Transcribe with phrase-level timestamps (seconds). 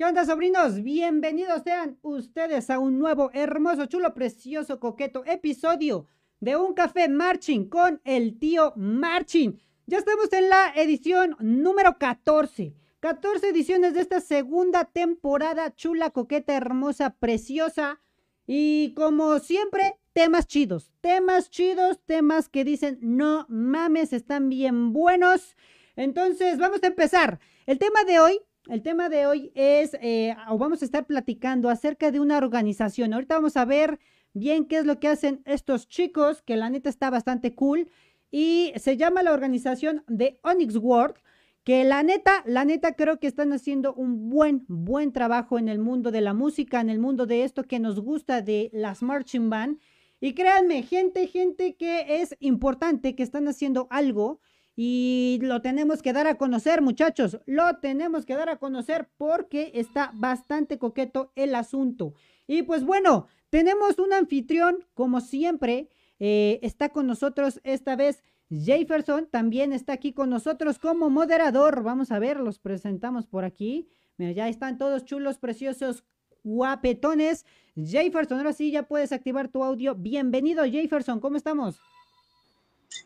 [0.00, 0.82] ¿Qué onda, sobrinos?
[0.82, 6.06] Bienvenidos sean ustedes a un nuevo, hermoso, chulo, precioso, coqueto episodio
[6.40, 9.60] de Un Café Marching con el tío Marching.
[9.84, 12.72] Ya estamos en la edición número 14.
[13.00, 18.00] 14 ediciones de esta segunda temporada chula, coqueta, hermosa, preciosa.
[18.46, 20.94] Y como siempre, temas chidos.
[21.02, 25.58] Temas chidos, temas que dicen, no mames, están bien buenos.
[25.94, 27.38] Entonces, vamos a empezar.
[27.66, 28.40] El tema de hoy
[28.70, 33.12] el tema de hoy es, eh, o vamos a estar platicando acerca de una organización.
[33.12, 33.98] Ahorita vamos a ver
[34.32, 37.88] bien qué es lo que hacen estos chicos, que la neta está bastante cool.
[38.30, 41.16] Y se llama la organización de Onyx World,
[41.64, 45.80] que la neta, la neta creo que están haciendo un buen, buen trabajo en el
[45.80, 49.50] mundo de la música, en el mundo de esto que nos gusta de las marching
[49.50, 49.80] band.
[50.20, 54.38] Y créanme, gente, gente que es importante, que están haciendo algo
[54.76, 57.38] y lo tenemos que dar a conocer, muchachos.
[57.46, 62.14] Lo tenemos que dar a conocer porque está bastante coqueto el asunto.
[62.46, 65.90] Y pues bueno, tenemos un anfitrión, como siempre.
[66.18, 69.26] Eh, está con nosotros esta vez Jefferson.
[69.26, 71.82] También está aquí con nosotros como moderador.
[71.82, 73.88] Vamos a ver, los presentamos por aquí.
[74.16, 76.04] Mira, ya están todos chulos, preciosos,
[76.44, 77.44] guapetones.
[77.74, 79.94] Jefferson, ahora sí ya puedes activar tu audio.
[79.94, 81.20] Bienvenido, Jefferson.
[81.20, 81.80] ¿Cómo estamos?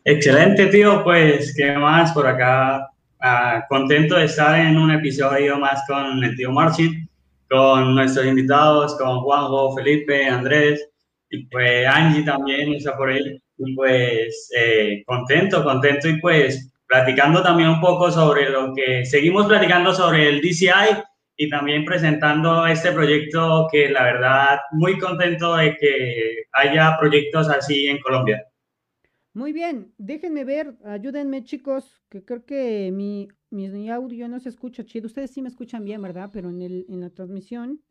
[0.03, 1.03] Excelente, tío.
[1.03, 2.87] Pues, ¿qué más por acá?
[3.19, 7.09] Ah, contento de estar en un episodio más con el tío Marcin,
[7.49, 10.87] con nuestros invitados, con Juanjo, Felipe, Andrés,
[11.31, 13.41] y pues Angie también está por ahí.
[13.57, 19.47] Y pues, eh, contento, contento y pues platicando también un poco sobre lo que seguimos
[19.47, 21.01] platicando sobre el DCI
[21.37, 27.87] y también presentando este proyecto que la verdad muy contento de que haya proyectos así
[27.87, 28.45] en Colombia.
[29.35, 34.85] Muy bien, déjenme ver, ayúdenme chicos, que creo que mi, mi, audio no se escucha
[34.85, 35.07] chido.
[35.07, 36.29] Ustedes sí me escuchan bien, ¿verdad?
[36.31, 37.81] Pero en, el, en la transmisión.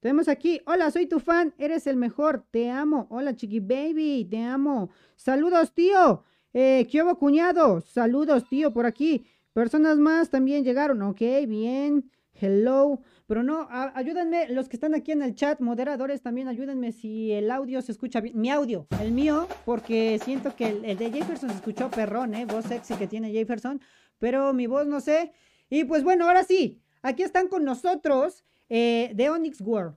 [0.00, 3.06] Tenemos aquí, hola, soy tu fan, eres el mejor, te amo.
[3.10, 4.88] Hola, chiqui baby, te amo.
[5.16, 6.24] Saludos, tío.
[6.54, 7.82] Eh, ¿Qué hubo, cuñado?
[7.82, 9.26] Saludos, tío, por aquí.
[9.52, 12.10] Personas más también llegaron, ok, bien.
[12.32, 13.02] Hello.
[13.26, 17.50] Pero no, ayúdenme, los que están aquí en el chat, moderadores también, ayúdenme si el
[17.50, 18.40] audio se escucha bien.
[18.40, 22.46] Mi audio, el mío, porque siento que el, de Jefferson se escuchó perrón, ¿eh?
[22.46, 23.80] Voz sexy que tiene Jefferson,
[24.18, 25.32] pero mi voz no sé.
[25.68, 29.96] Y pues bueno, ahora sí, aquí están con nosotros eh, de Onyx World.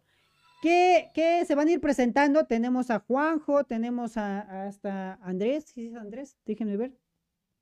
[0.63, 1.11] ¿Qué,
[1.45, 2.45] se van a ir presentando?
[2.45, 5.65] Tenemos a Juanjo, tenemos a, hasta Andrés.
[5.73, 6.35] ¿Sí es Andrés?
[6.45, 6.97] Déjenme ver.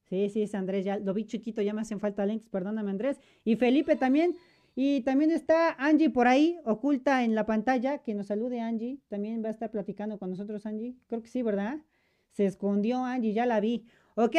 [0.09, 3.19] Sí, sí, es Andrés, ya lo vi chiquito, ya me hacen falta lentes, perdóname Andrés.
[3.43, 4.37] Y Felipe también.
[4.79, 8.99] Y también está Angie por ahí, oculta en la pantalla, que nos salude Angie.
[9.07, 10.95] También va a estar platicando con nosotros Angie.
[11.07, 11.79] Creo que sí, ¿verdad?
[12.33, 13.87] Se escondió Angie, ya la vi.
[14.13, 14.35] Ok,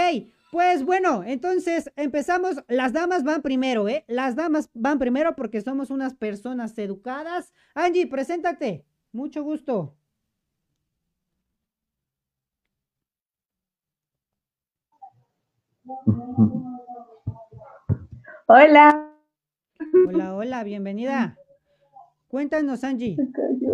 [0.52, 2.62] pues bueno, entonces empezamos.
[2.68, 4.04] Las damas van primero, ¿eh?
[4.06, 7.52] Las damas van primero porque somos unas personas educadas.
[7.74, 8.86] Angie, preséntate.
[9.10, 9.96] Mucho gusto.
[18.46, 19.07] Hola.
[20.06, 21.36] Hola, hola, bienvenida.
[22.28, 23.16] Cuéntanos, Angie,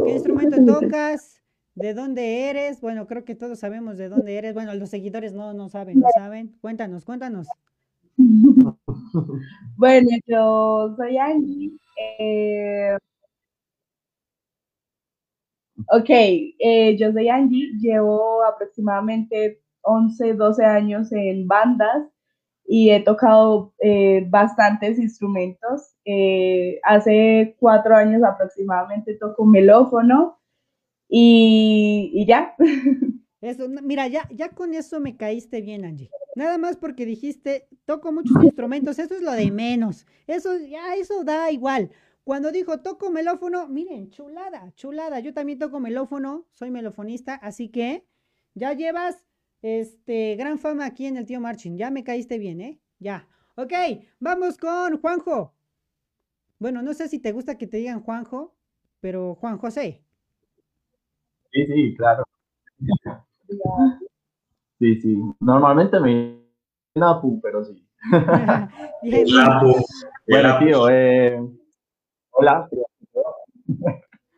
[0.05, 1.43] ¿qué instrumento tocas?
[1.75, 2.81] ¿De dónde eres?
[2.81, 4.55] Bueno, creo que todos sabemos de dónde eres.
[4.55, 6.57] Bueno, los seguidores no, no saben, no saben.
[6.61, 7.49] Cuéntanos, cuéntanos.
[9.77, 11.73] Bueno, yo soy Angie.
[12.19, 12.97] Eh,
[15.91, 17.73] ok, eh, yo soy Angie.
[17.81, 22.14] Llevo aproximadamente 11, 12 años en bandas
[22.67, 25.95] y he tocado eh, bastantes instrumentos.
[26.05, 30.39] Eh, hace cuatro años aproximadamente toco melófono
[31.09, 32.55] y, y ya.
[33.41, 36.09] Eso, mira, ya, ya con eso me caíste bien, Angie.
[36.35, 40.07] Nada más porque dijiste, toco muchos instrumentos, eso es lo de menos.
[40.27, 41.91] Eso, ya, eso da igual.
[42.25, 45.21] Cuando dijo, toco melófono, miren, chulada, chulada.
[45.21, 48.07] Yo también toco melófono, soy melofonista, así que
[48.55, 49.23] ya llevas
[49.65, 51.79] este, gran fama aquí en el tío Marching.
[51.79, 52.79] Ya me caíste bien, ¿eh?
[52.99, 53.27] Ya.
[53.57, 53.73] Ok,
[54.21, 55.55] vamos con Juanjo.
[56.59, 58.55] Bueno, no sé si te gusta que te digan Juanjo,
[59.01, 60.05] pero Juan José.
[61.51, 62.25] Sí, sí, claro.
[64.79, 65.19] Sí, sí.
[65.41, 66.43] Normalmente me
[66.95, 67.89] Napu, pero sí.
[70.29, 71.41] bueno, tío, eh,
[72.33, 72.69] hola.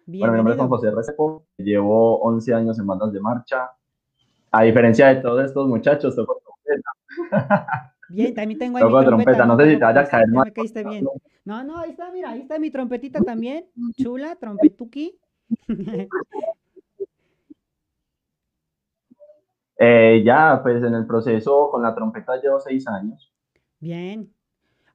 [0.07, 1.47] Bueno, mi nombre es Juan José Recepo.
[1.59, 3.76] Llevo 11 años en bandas de marcha.
[4.57, 6.91] A diferencia de todos estos muchachos, toco trompeta.
[8.09, 9.45] Bien, también tengo ahí toco trompeta.
[9.45, 10.51] No sé si te vaya a caer mal.
[10.89, 11.07] bien.
[11.45, 13.67] No, no, ahí está, mira, ahí está mi trompetita también.
[14.01, 15.19] Chula, trompetuki.
[19.79, 23.31] eh, ya, pues en el proceso con la trompeta llevo seis años.
[23.79, 24.33] Bien.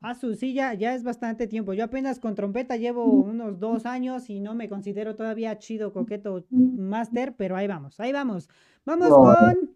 [0.04, 1.74] A su silla ya es bastante tiempo.
[1.74, 6.44] Yo apenas con trompeta llevo unos dos años y no me considero todavía chido, coqueto,
[6.50, 8.50] máster, pero ahí vamos, ahí vamos.
[8.84, 9.76] Vamos con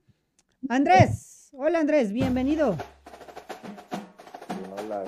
[0.67, 1.51] Andrés.
[1.53, 2.75] Hola Andrés, bienvenido.
[4.71, 5.03] Hola.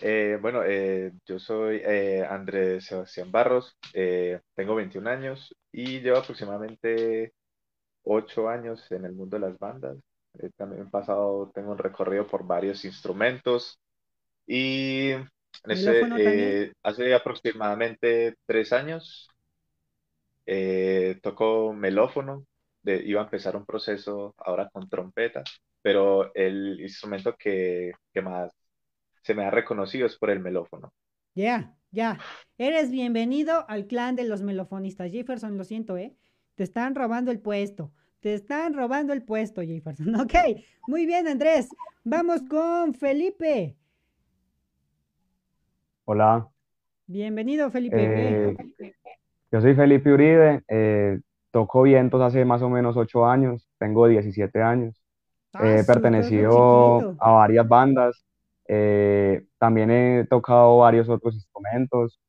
[0.00, 7.34] Eh, bueno, eh, yo soy eh, Andrés Sebastián Barros, tengo 21 años y llevo aproximadamente
[8.04, 9.98] 8 años en el mundo de las bandas.
[10.56, 13.78] También he pasado, tengo un recorrido por varios instrumentos
[14.46, 15.12] y
[16.82, 19.28] hace aproximadamente 3 años
[21.22, 22.46] toco melófono,
[22.84, 25.42] iba a empezar un proceso ahora con trompeta,
[25.82, 28.50] pero el instrumento que, que más
[29.22, 30.92] se me ha reconocido es por el melófono.
[31.34, 32.18] Ya, ya.
[32.56, 35.12] Eres bienvenido al clan de los melofonistas.
[35.12, 36.16] Jefferson, lo siento, ¿eh?
[36.54, 37.92] Te están robando el puesto.
[38.20, 40.14] Te están robando el puesto, Jefferson.
[40.20, 40.34] Ok,
[40.88, 41.68] muy bien, Andrés.
[42.02, 43.76] Vamos con Felipe.
[46.04, 46.48] Hola.
[47.06, 47.96] Bienvenido, Felipe.
[47.98, 48.56] Eh,
[49.52, 50.62] yo soy Felipe Uribe.
[50.68, 51.20] Eh,
[51.52, 53.68] toco vientos hace más o menos ocho años.
[53.78, 55.00] Tengo 17 años.
[55.54, 58.24] He pertenecido a varias bandas.
[58.66, 62.20] Eh, también he tocado varios otros instrumentos.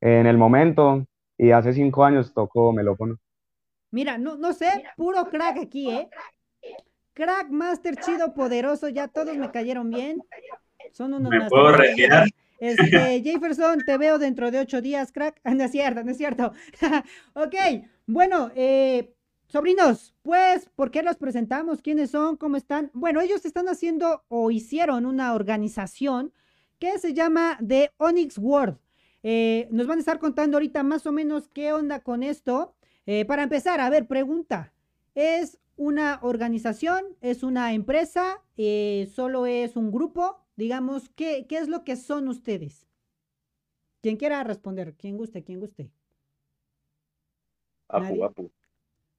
[0.00, 1.04] En el momento,
[1.36, 3.18] y hace cinco años toco melófono.
[3.90, 6.08] Mira, no, no sé, puro crack aquí, ¿eh?
[7.14, 10.22] Crack, master, chido, poderoso, ya todos me cayeron bien.
[10.92, 12.28] Son unos ¿Me puedo retirar?
[12.58, 15.40] Este, Jefferson, te veo dentro de ocho días, crack.
[15.56, 16.52] No es cierto, no es cierto.
[17.34, 17.54] ok,
[18.06, 19.14] bueno, eh,
[19.48, 21.80] Sobrinos, pues, ¿por qué los presentamos?
[21.80, 22.36] ¿Quiénes son?
[22.36, 22.90] ¿Cómo están?
[22.92, 26.32] Bueno, ellos están haciendo o hicieron una organización
[26.78, 28.78] que se llama The Onyx World.
[29.22, 32.76] Eh, nos van a estar contando ahorita más o menos qué onda con esto.
[33.10, 34.74] Eh, para empezar, a ver, pregunta.
[35.14, 37.16] ¿Es una organización?
[37.22, 38.42] ¿Es una empresa?
[38.58, 40.44] Eh, ¿Solo es un grupo?
[40.56, 42.86] Digamos, ¿qué, ¿qué es lo que son ustedes?
[44.02, 45.90] Quien quiera responder, quien guste, quien guste.
[47.88, 48.52] Apu, apu.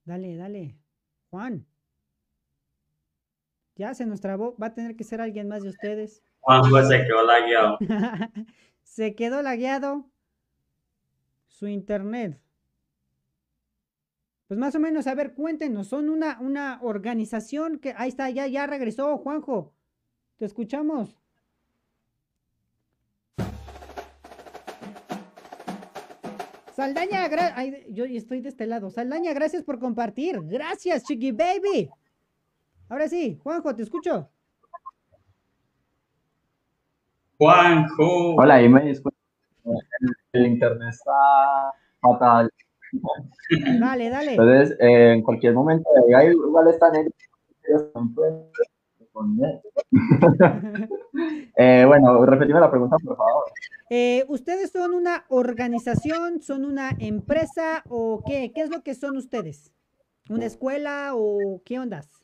[0.06, 0.78] Dale, dale.
[1.32, 1.66] Juan.
[3.76, 4.56] Ya se nos trabó.
[4.62, 6.22] Va a tener que ser alguien más de ustedes.
[6.42, 7.80] Juan se quedó lagueado.
[8.84, 10.06] se quedó lagueado
[11.48, 12.40] su internet.
[14.50, 18.48] Pues más o menos, a ver, cuéntenos, son una, una organización que, ahí está, ya,
[18.48, 19.76] ya regresó, Juanjo.
[20.38, 21.16] Te escuchamos.
[26.74, 27.30] Saldaña,
[27.90, 28.90] yo estoy de este lado.
[28.90, 30.40] Saldaña, gracias por compartir.
[30.42, 31.92] Gracias, Chiqui Baby.
[32.90, 34.32] Ahora sí, Juanjo, te escucho.
[37.38, 38.34] Juanjo.
[38.36, 39.16] Hola, ahí me disculpo.
[40.34, 41.12] El, internet está
[42.02, 42.50] fatal.
[43.80, 44.32] Dale, dale.
[44.32, 47.14] Entonces, eh, en cualquier momento, igual están ellos.
[51.58, 53.44] eh, bueno, repetime la pregunta, por favor.
[53.90, 58.52] Eh, ¿Ustedes son una organización, son una empresa o qué?
[58.54, 59.74] ¿Qué es lo que son ustedes?
[60.30, 62.19] ¿Una escuela o qué ondas?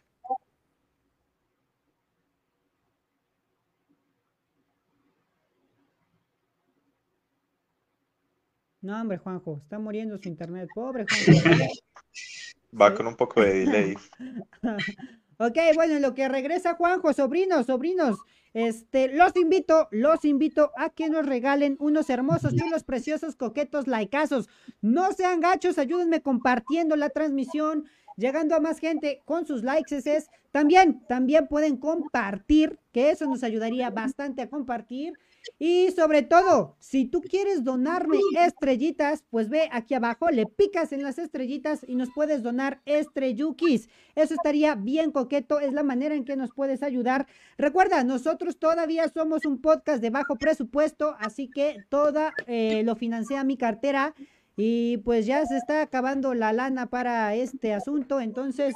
[8.85, 10.69] No, hombre, Juanjo, está muriendo su internet.
[10.75, 11.65] Pobre Juanjo.
[12.79, 13.95] Va con un poco de delay.
[15.39, 18.19] ok, bueno, en lo que regresa Juanjo, sobrinos, sobrinos,
[18.53, 24.49] este, los invito, los invito a que nos regalen unos hermosos, chulos, preciosos, coquetos, likeazos.
[24.81, 27.85] No sean gachos, ayúdenme compartiendo la transmisión,
[28.17, 29.95] llegando a más gente con sus likes.
[29.95, 35.13] Es, también, también pueden compartir, que eso nos ayudaría bastante a compartir.
[35.57, 41.03] Y sobre todo, si tú quieres donarme estrellitas, pues ve aquí abajo, le picas en
[41.03, 43.89] las estrellitas y nos puedes donar estrellukis.
[44.15, 47.27] Eso estaría bien coqueto, es la manera en que nos puedes ayudar.
[47.57, 53.43] Recuerda, nosotros todavía somos un podcast de bajo presupuesto, así que toda eh, lo financia
[53.43, 54.13] mi cartera
[54.57, 58.73] y pues ya se está acabando la lana para este asunto, entonces...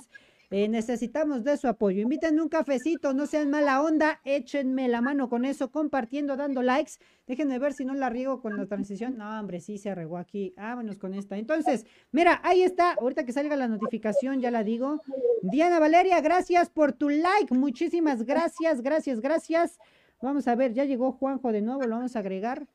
[0.52, 2.02] Eh, necesitamos de su apoyo.
[2.02, 6.94] Invítenme un cafecito, no sean mala onda, échenme la mano con eso, compartiendo, dando likes.
[7.28, 9.16] Déjenme ver si no la riego con la transición.
[9.16, 10.56] No, hombre, sí se arregó aquí.
[10.58, 11.38] Vámonos con esta.
[11.38, 12.94] Entonces, mira, ahí está.
[12.94, 15.04] Ahorita que salga la notificación, ya la digo.
[15.44, 17.54] Diana Valeria, gracias por tu like.
[17.54, 19.78] Muchísimas gracias, gracias, gracias.
[20.20, 22.68] Vamos a ver, ya llegó Juanjo de nuevo, lo vamos a agregar.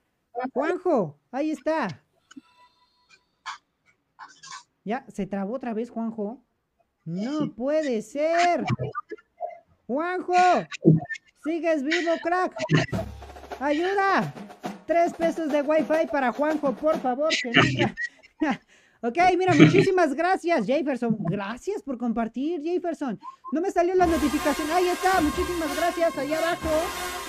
[0.53, 1.89] Juanjo, ahí está.
[4.85, 6.44] Ya, se trabó otra vez, Juanjo.
[7.05, 8.65] No puede ser.
[9.87, 10.35] Juanjo,
[11.45, 12.55] sigues vivo, crack.
[13.61, 14.33] Ayuda.
[14.87, 17.33] Tres pesos de wifi para Juanjo, por favor.
[19.03, 21.17] ok, mira, muchísimas gracias, Jefferson.
[21.21, 23.19] Gracias por compartir, Jefferson.
[23.53, 24.71] No me salió la notificación.
[24.71, 26.17] Ahí está, muchísimas gracias.
[26.19, 27.24] Allá abajo.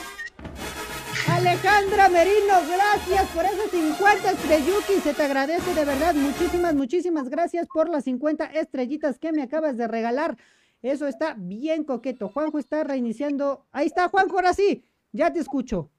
[1.36, 5.02] Alejandra Merino, gracias por esos 50 estrelluki.
[5.04, 6.16] Se te agradece de verdad.
[6.16, 10.38] Muchísimas, muchísimas gracias por las 50 estrellitas que me acabas de regalar.
[10.82, 12.30] Eso está bien coqueto.
[12.30, 13.66] Juanjo está reiniciando.
[13.74, 14.86] Ahí está, Juanjo, ahora sí.
[15.12, 15.92] Ya te escucho.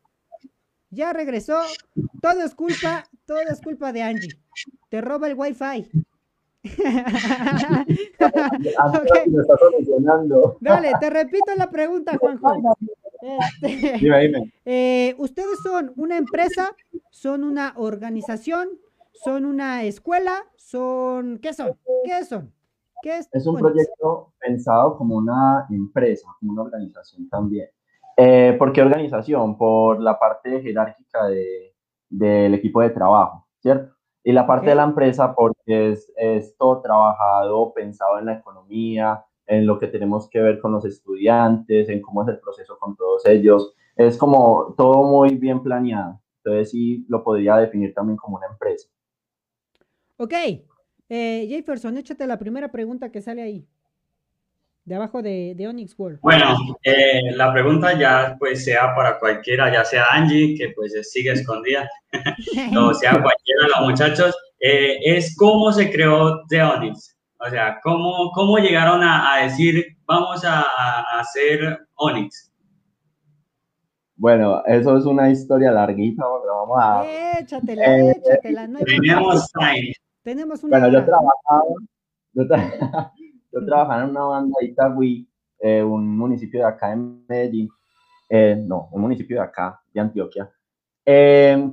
[0.88, 1.61] Ya regresó.
[2.23, 4.40] Todo es culpa, todo es culpa de Angie.
[4.88, 5.87] Te roba el wifi.
[10.61, 12.76] Dale, te repito la pregunta, Juanjo.
[13.20, 14.00] Este,
[14.64, 16.75] eh, ¿Ustedes son una empresa?
[17.11, 18.68] ¿Son una organización?
[19.12, 20.44] ¿Son una escuela?
[20.56, 21.76] ¿Son qué son?
[22.04, 22.52] ¿Qué son?
[23.02, 23.28] ¿Qué es?
[23.32, 27.68] Es un proyecto pensado como una empresa, como una organización también.
[28.16, 29.56] Eh, ¿Por qué organización?
[29.58, 31.75] Por la parte jerárquica de,
[32.08, 33.95] del equipo de trabajo, ¿cierto?
[34.26, 39.68] Y la parte de la empresa porque es, esto trabajado, pensado en la economía, en
[39.68, 43.25] lo que tenemos que ver con los estudiantes, en cómo es el proceso con todos
[43.25, 43.73] ellos.
[43.95, 46.21] Es como todo muy bien planeado.
[46.38, 48.88] Entonces sí lo podría definir también como una empresa.
[50.16, 50.33] Ok.
[51.09, 53.68] Eh, Jefferson, échate la primera pregunta que sale ahí.
[54.87, 56.21] De abajo de, de Onyx World.
[56.23, 61.33] Bueno, eh, la pregunta ya pues sea para cualquiera, ya sea Angie, que pues sigue
[61.33, 61.90] escondida,
[62.78, 67.19] o sea cualquiera de los muchachos, eh, es cómo se creó The Onyx.
[67.40, 70.64] O sea, ¿cómo, cómo llegaron a, decir, vamos a,
[71.19, 72.52] hacer Onyx?
[74.14, 77.40] Bueno, eso es una historia larguita, pero vamos a...
[77.40, 78.69] Échatela, eh, échatela.
[78.85, 79.93] tenemos time.
[80.23, 80.78] Tenemos una...
[80.78, 81.64] Bueno, yo trabajaba,
[82.33, 82.45] yo,
[83.64, 87.68] trabajaba en una banda de Itagüí, eh, un municipio de acá en Medellín,
[88.28, 90.50] eh, no, un municipio de acá, de Antioquia.
[91.04, 91.72] Eh,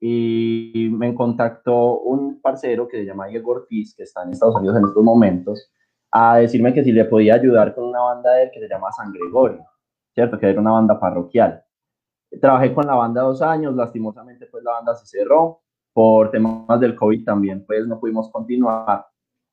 [0.00, 4.76] y me contactó un parcero que se llama Diego Ortiz, que está en Estados Unidos
[4.76, 5.70] en estos momentos,
[6.10, 8.90] a decirme que si le podía ayudar con una banda de él que se llama
[8.90, 9.64] San Gregorio,
[10.12, 10.38] ¿cierto?
[10.38, 11.62] Que era una banda parroquial.
[12.40, 15.60] Trabajé con la banda dos años, lastimosamente pues la banda se cerró,
[15.92, 19.06] por temas del COVID también pues no pudimos continuar.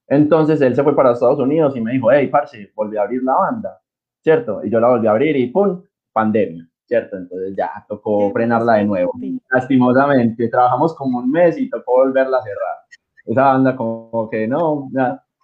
[0.09, 3.23] Entonces él se fue para Estados Unidos y me dijo, hey, parce, volví a abrir
[3.23, 3.79] la banda,
[4.21, 4.63] ¿cierto?
[4.63, 5.83] Y yo la volví a abrir y ¡pum!
[6.11, 6.69] Pandemia.
[6.89, 7.17] ¿cierto?
[7.17, 9.13] Entonces ya tocó frenarla de nuevo.
[9.51, 12.77] Lastimosamente, trabajamos como un mes y tocó volverla a cerrar.
[13.25, 14.89] Esa banda como que no,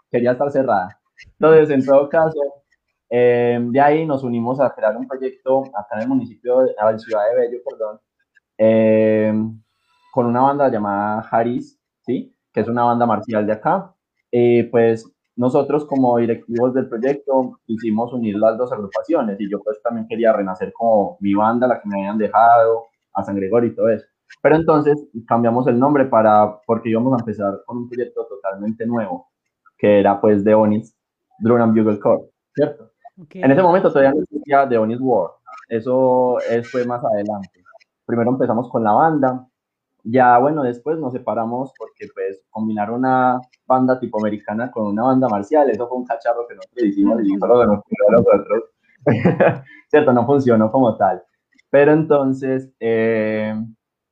[0.10, 1.00] quería estar cerrada.
[1.40, 2.40] Entonces, en todo caso,
[3.12, 6.98] eh, de ahí nos unimos a crear un proyecto acá en el municipio, de la
[6.98, 8.00] ciudad de Bello, perdón,
[8.58, 9.34] eh,
[10.12, 12.36] con una banda llamada Haris, ¿sí?
[12.52, 13.94] Que es una banda marcial de acá.
[14.38, 19.82] Y pues nosotros como directivos del proyecto quisimos unir las dos agrupaciones y yo pues
[19.82, 23.76] también quería renacer como mi banda, la que me habían dejado, a San Gregorio y
[23.76, 24.06] todo eso.
[24.42, 29.30] Pero entonces cambiamos el nombre para, porque íbamos a empezar con un proyecto totalmente nuevo,
[29.78, 30.94] que era pues de Onis,
[31.40, 32.92] Drone and Bugle Corps, ¿cierto?
[33.36, 35.32] En ese momento todavía no existía The Onis War,
[35.70, 36.40] eso
[36.70, 37.64] fue más adelante.
[38.06, 39.48] Primero empezamos con la banda,
[40.06, 45.28] ya, bueno, después nos separamos porque, pues, combinar una banda tipo americana con una banda
[45.28, 48.64] marcial, eso fue un cacharro que nosotros hicimos y solo nos nosotros.
[49.90, 50.14] ¿Cierto?
[50.14, 51.24] No funcionó como tal.
[51.72, 53.56] Pero entonces, eh,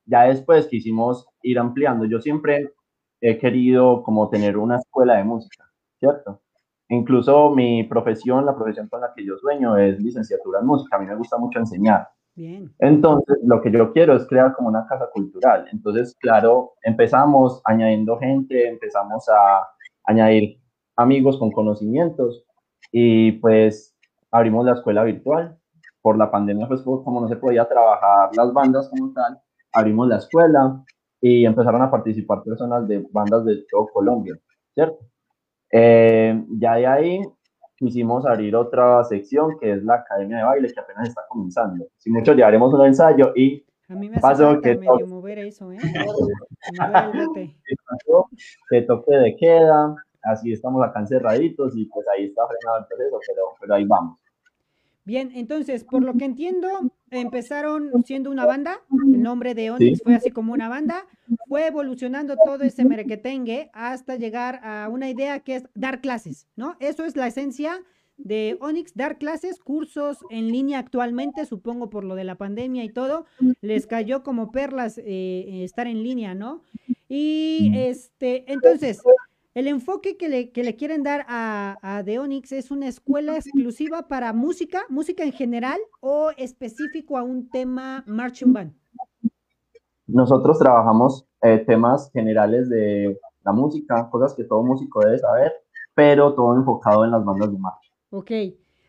[0.06, 2.06] ya después quisimos ir ampliando.
[2.06, 2.74] Yo siempre
[3.22, 5.64] he querido como tener una escuela de música,
[6.00, 6.42] ¿cierto?
[6.90, 10.98] Incluso mi profesión, la profesión con la que yo sueño es licenciatura en música.
[10.98, 12.08] A mí me gusta mucho enseñar.
[12.36, 15.68] Entonces, lo que yo quiero es crear como una casa cultural.
[15.72, 19.68] Entonces, claro, empezamos añadiendo gente, empezamos a
[20.06, 20.60] añadir
[20.96, 22.44] amigos con conocimientos
[22.92, 23.96] y pues
[24.32, 25.58] abrimos la escuela virtual.
[26.02, 29.40] Por la pandemia, pues como no se podía trabajar las bandas como tal,
[29.72, 30.84] abrimos la escuela
[31.22, 34.38] y empezaron a participar personas de bandas de todo Colombia,
[34.74, 35.00] ¿cierto?
[35.72, 37.22] Eh, ya de ahí
[37.84, 41.86] quisimos abrir otra sección que es la Academia de Baile, que apenas está comenzando.
[41.98, 45.72] Si mucho ya haremos un ensayo y a mí me pasó que medio mover eso,
[45.72, 45.78] ¿eh?
[48.70, 53.20] que toque de queda, así estamos acá encerraditos y pues ahí está frenado el proceso,
[53.28, 54.18] pero, pero ahí vamos.
[55.06, 56.70] Bien, entonces, por lo que entiendo,
[57.12, 58.80] empezaron siendo una banda,
[59.12, 61.06] el nombre de Onyx fue así como una banda,
[61.50, 66.78] fue evolucionando todo ese merequetengue hasta llegar a una idea que es dar clases, ¿no?
[66.80, 67.82] Eso es la esencia
[68.16, 72.90] de Onyx, dar clases, cursos en línea actualmente, supongo por lo de la pandemia y
[72.90, 73.26] todo,
[73.60, 76.64] les cayó como perlas eh, estar en línea, ¿no?
[77.10, 79.02] Y este, entonces,
[79.54, 83.36] el enfoque que le, que le quieren dar a, a The Onyx es una escuela
[83.36, 88.74] exclusiva para música, música en general o específico a un tema marching band.
[90.08, 95.52] Nosotros trabajamos eh, temas generales de la música, cosas que todo músico debe saber,
[95.94, 97.92] pero todo enfocado en las bandas de marcha.
[98.10, 98.32] Ok.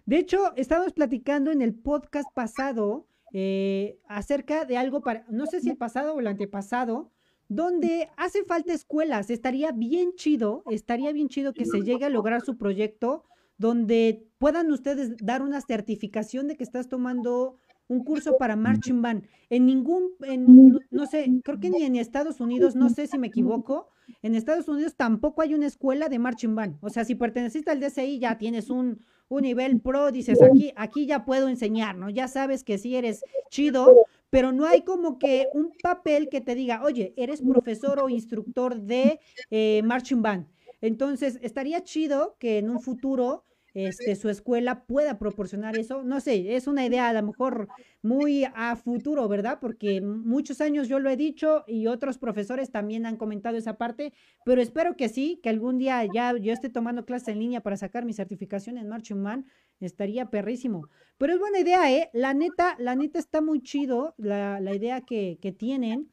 [0.06, 5.60] De hecho, estábamos platicando en el podcast pasado eh, acerca de algo para, no sé
[5.60, 7.10] si el pasado o el antepasado,
[7.48, 9.30] donde hace falta escuelas.
[9.30, 13.24] Estaría bien chido, estaría bien chido que se llegue a lograr su proyecto
[13.56, 17.56] donde puedan ustedes dar una certificación de que estás tomando
[17.88, 19.26] un curso para marching band.
[19.50, 23.28] En ningún, en, no sé, creo que ni en Estados Unidos, no sé si me
[23.28, 23.88] equivoco,
[24.22, 26.76] en Estados Unidos tampoco hay una escuela de marching band.
[26.80, 31.06] O sea, si perteneciste al DCI ya tienes un, un nivel pro, dices, aquí, aquí
[31.06, 32.10] ya puedo enseñar, ¿no?
[32.10, 36.54] Ya sabes que sí eres chido, pero no hay como que un papel que te
[36.54, 40.46] diga, oye, eres profesor o instructor de eh, marching band.
[40.80, 46.04] Entonces, estaría chido que en un futuro este, su escuela pueda proporcionar eso.
[46.04, 47.68] No sé, es una idea a lo mejor
[48.02, 49.58] muy a futuro, ¿verdad?
[49.60, 54.12] Porque muchos años yo lo he dicho y otros profesores también han comentado esa parte,
[54.44, 57.76] pero espero que sí, que algún día ya yo esté tomando clases en línea para
[57.76, 59.46] sacar mi certificación en Marching Man,
[59.80, 60.88] estaría perrísimo.
[61.18, 62.10] Pero es buena idea, ¿eh?
[62.12, 66.12] La neta, la neta está muy chido la, la idea que, que tienen,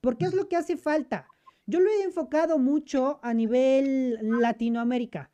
[0.00, 1.26] porque es lo que hace falta.
[1.66, 5.30] Yo lo he enfocado mucho a nivel Latinoamérica.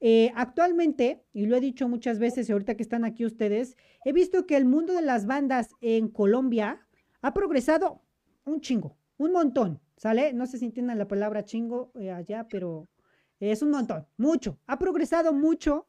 [0.00, 4.12] Eh, actualmente, y lo he dicho muchas veces y ahorita que están aquí ustedes, he
[4.12, 6.86] visto que el mundo de las bandas en Colombia
[7.22, 8.02] ha progresado
[8.44, 10.32] un chingo, un montón, ¿sale?
[10.32, 12.88] No sé si entienden la palabra chingo eh, allá, pero
[13.40, 14.58] es un montón, mucho.
[14.66, 15.86] Ha progresado mucho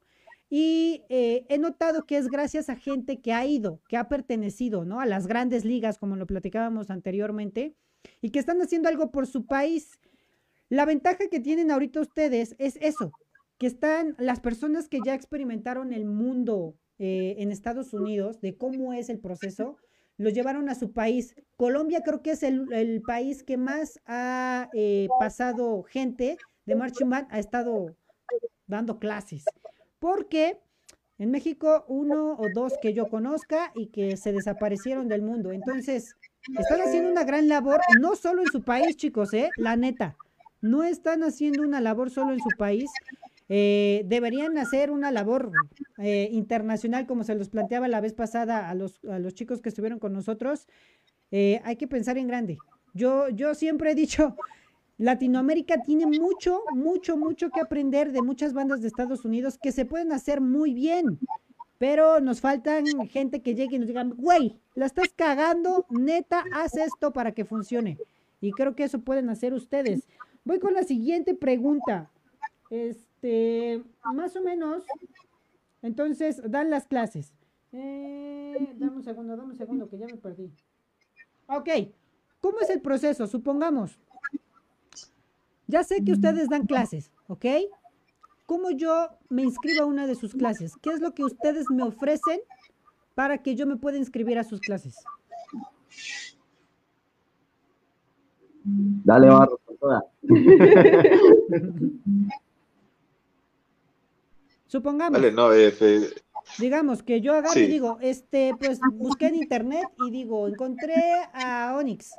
[0.49, 4.85] y eh, he notado que es gracias a gente que ha ido, que ha pertenecido,
[4.85, 4.99] ¿no?
[4.99, 7.75] A las grandes ligas, como lo platicábamos anteriormente,
[8.21, 9.99] y que están haciendo algo por su país.
[10.69, 13.11] La ventaja que tienen ahorita ustedes es eso,
[13.57, 18.93] que están las personas que ya experimentaron el mundo eh, en Estados Unidos, de cómo
[18.93, 19.77] es el proceso,
[20.17, 21.35] los llevaron a su país.
[21.57, 27.27] Colombia creo que es el, país que más ha eh, pasado gente de marching band,
[27.31, 27.95] ha estado
[28.67, 29.43] dando clases.
[29.99, 30.57] Porque
[31.17, 35.51] en México uno o dos que yo conozca y que se desaparecieron del mundo.
[35.51, 36.15] Entonces,
[36.57, 39.49] están haciendo una gran labor, no solo en su país, chicos, ¿eh?
[39.57, 40.17] La neta.
[40.61, 42.89] No están haciendo una labor solo en su país,
[43.47, 45.51] eh, deberían hacer una labor
[45.97, 49.69] eh, internacional, como se los planteaba la vez pasada a los, a los chicos que
[49.69, 50.67] estuvieron con nosotros.
[51.31, 52.57] Eh, hay que pensar en grande.
[52.93, 54.35] Yo, yo siempre he dicho,
[54.97, 59.85] Latinoamérica tiene mucho, mucho, mucho que aprender de muchas bandas de Estados Unidos que se
[59.85, 61.19] pueden hacer muy bien.
[61.77, 66.77] Pero nos faltan gente que llegue y nos digan, güey, la estás cagando, neta, haz
[66.77, 67.97] esto para que funcione.
[68.39, 70.07] Y creo que eso pueden hacer ustedes.
[70.45, 72.09] Voy con la siguiente pregunta.
[73.25, 73.83] Este,
[74.13, 74.83] más o menos,
[75.81, 77.33] entonces dan las clases.
[77.71, 80.53] Eh, dame un segundo, dame un segundo, que ya me perdí.
[81.47, 81.69] Ok,
[82.39, 83.25] ¿cómo es el proceso?
[83.25, 83.97] Supongamos,
[85.65, 87.45] ya sé que ustedes dan clases, ¿ok?
[88.45, 90.73] ¿Cómo yo me inscribo a una de sus clases?
[90.81, 92.41] ¿Qué es lo que ustedes me ofrecen
[93.15, 95.03] para que yo me pueda inscribir a sus clases?
[98.63, 100.05] Dale, Barro, por toda.
[104.75, 105.21] Supongamos.
[106.59, 111.01] Digamos que yo agarro y digo, este, pues busqué en internet y digo, encontré
[111.33, 112.11] a Onyx.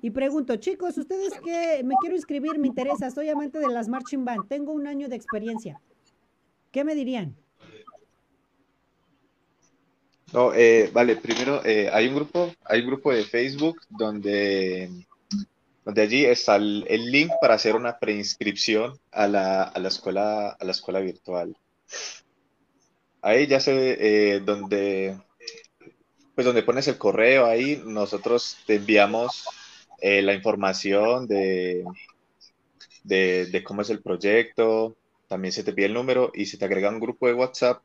[0.00, 1.82] Y pregunto, chicos, ¿ustedes qué?
[1.84, 5.16] Me quiero inscribir, me interesa, soy amante de las marching band, tengo un año de
[5.16, 5.82] experiencia.
[6.72, 7.36] ¿Qué me dirían?
[10.32, 14.88] No, eh, vale, primero eh, hay un grupo, hay un grupo de Facebook donde,
[15.84, 20.64] donde allí está el, link para hacer una preinscripción a la, a la escuela, a
[20.64, 21.54] la escuela virtual.
[23.20, 25.18] Ahí ya sé eh, donde,
[26.34, 29.44] pues donde pones el correo, ahí nosotros te enviamos
[30.00, 31.84] eh, la información de,
[33.02, 34.96] de, cómo es el proyecto,
[35.26, 37.82] también se te envía el número y se te agrega un grupo de WhatsApp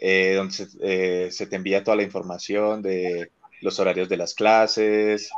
[0.00, 5.28] eh, donde se, se, te envía toda la información de los horarios de las clases,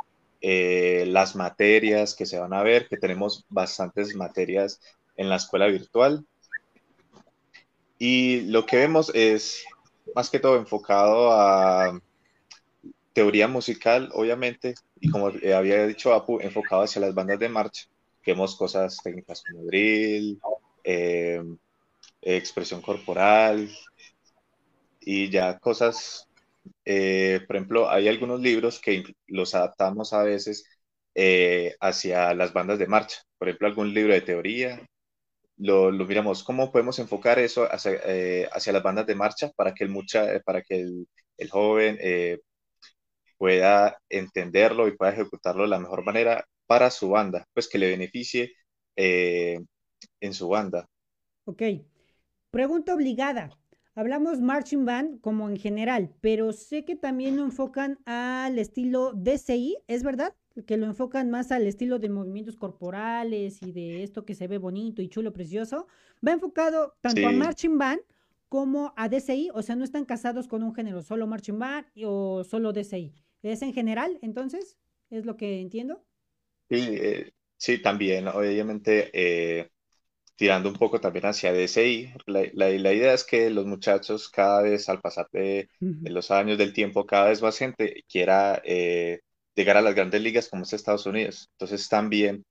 [0.41, 4.79] las materias que se van a ver, que tenemos bastantes materias
[5.17, 6.25] en la escuela virtual.
[7.99, 9.63] Y lo que vemos es
[10.15, 11.99] más que todo enfocado a
[13.13, 17.85] teoría musical, obviamente, y como había dicho Apu, enfocado hacia las bandas de marcha.
[18.25, 20.39] Vemos cosas técnicas como drill,
[20.83, 21.41] eh,
[22.21, 23.69] expresión corporal
[24.99, 26.27] y ya cosas,
[26.85, 30.65] eh, por ejemplo, hay algunos libros que los adaptamos a veces
[31.15, 33.21] eh, hacia las bandas de marcha.
[33.37, 34.81] Por ejemplo, algún libro de teoría
[35.57, 39.83] lo, miramos, cómo podemos enfocar eso hacia, eh, hacia, las bandas de marcha para que
[39.83, 42.39] el, mucha, para que el, el joven eh,
[43.37, 47.89] pueda entenderlo y pueda ejecutarlo de la mejor manera para su banda, pues que le
[47.89, 48.53] beneficie
[48.95, 49.59] eh,
[50.19, 50.87] en su banda.
[51.45, 51.61] Ok.
[52.51, 53.49] Pregunta obligada.
[53.95, 59.77] hablamos marching band como en general, pero sé que también lo enfocan al estilo DCI,
[59.87, 60.33] ¿es verdad?
[60.65, 64.57] Que lo enfocan más al estilo de movimientos corporales y de esto que se ve
[64.57, 65.87] bonito y chulo, precioso.
[66.25, 68.01] Va enfocado tanto a marching band
[68.49, 72.43] como a DCI, o sea, no están casados con un género, solo marching band o
[72.43, 73.13] solo DCI.
[73.43, 74.77] ¿Es en general, entonces?
[75.09, 76.03] ¿Es lo que entiendo?
[76.69, 79.69] Sí, eh, sí, también, obviamente, eh,
[80.35, 84.87] tirando un poco también hacia DCI, la, la, idea es que los muchachos cada vez,
[84.89, 89.21] al pasar de, los años del tiempo, cada vez más gente quiera eh,
[89.57, 91.49] llegar a las grandes ligas como es Estados Unidos.
[91.53, 92.45] Entonces también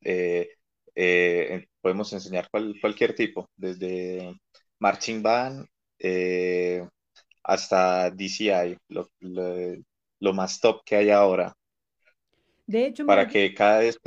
[1.80, 4.34] podemos enseñar cualquier tipo, desde
[4.78, 5.66] marching band
[7.42, 9.08] hasta DCI, lo,
[10.20, 11.54] lo más top que hay ahora.
[12.66, 13.98] De hecho, para que cada vez,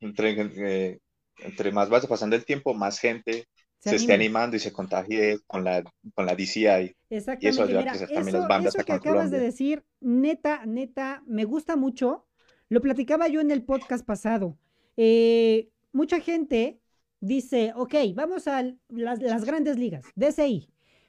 [0.00, 0.98] entre,
[1.38, 3.44] entre más vaya pasando el tiempo, más gente
[3.78, 6.96] se, esté animando y se contagie con la, con la DCI.
[7.10, 7.46] Exactamente.
[7.46, 8.74] Y eso ayuda a crecer también las bandas.
[8.74, 12.26] Eso que acabas de decir, neta, neta, me gusta mucho.
[12.68, 14.58] Lo platicaba yo en el podcast pasado.
[14.96, 16.80] Eh, mucha gente
[17.20, 20.68] dice, ok, vamos a las, grandes ligas, DCI.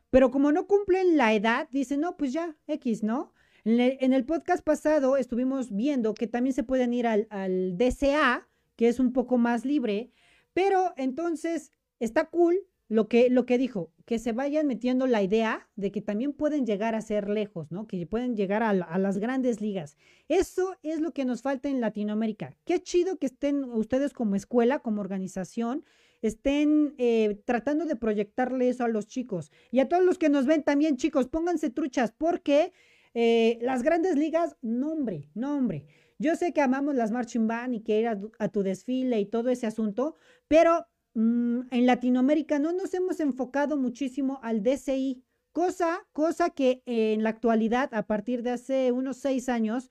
[0.10, 3.34] Pero como no cumplen la edad, dice, no, pues ya, X, ¿no?
[3.66, 8.88] En el, podcast pasado estuvimos viendo que también se pueden ir al, al DCA, que
[8.88, 10.12] es un poco más libre,
[10.54, 12.58] pero entonces está cool
[12.90, 16.66] lo que, lo que dijo, que se vayan metiendo la idea de que también pueden
[16.66, 17.88] llegar a ser lejos, ¿no?
[17.88, 19.96] Que pueden llegar a, las grandes ligas.
[20.28, 22.56] Eso es lo que nos falta en Latinoamérica.
[22.66, 25.86] Qué chido que estén ustedes como escuela, como organización,
[26.24, 29.52] estén eh, tratando de proyectarle eso a los chicos.
[29.70, 32.74] Y a todos los que nos ven también, chicos, pónganse truchas, porque
[33.14, 35.86] eh, las grandes ligas, nombre, nombre.
[36.22, 39.50] Yo sé que amamos las marching band y que ir a, tu desfile y todo
[39.50, 40.16] ese asunto,
[40.50, 47.24] pero mm, en Latinoamérica no nos hemos enfocado muchísimo al DCI, cosa, cosa que en
[47.24, 49.90] la actualidad, a partir de hace unos seis años,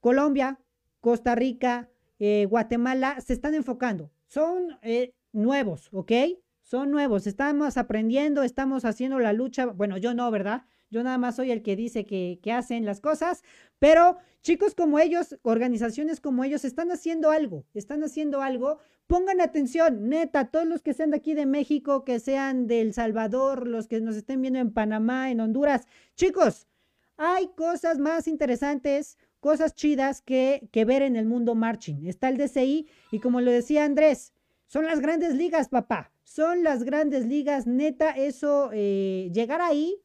[0.00, 0.60] Colombia,
[1.00, 4.10] Costa Rica, eh, Guatemala se están enfocando.
[4.26, 6.12] Son eh, nuevos, ¿ok?
[6.62, 10.64] Son nuevos, estamos aprendiendo, estamos haciendo la lucha, bueno, yo no, ¿verdad?
[10.90, 13.42] Yo nada más soy el que dice que, hacen las cosas,
[13.78, 18.78] pero chicos como ellos, organizaciones como ellos, están haciendo algo, están haciendo algo.
[19.08, 22.92] Pongan atención, neta, todos los que sean de aquí de México, que sean de El
[22.92, 25.86] Salvador, los que nos estén viendo en Panamá, en Honduras.
[26.14, 26.68] Chicos,
[27.16, 32.06] hay cosas más interesantes, cosas chidas que, que ver en el mundo marching.
[32.06, 34.34] Está el DCI y como lo decía Andrés,
[34.66, 36.12] son las grandes ligas, papá.
[36.22, 40.02] Son las grandes ligas, neta, eso, eh, llegar ahí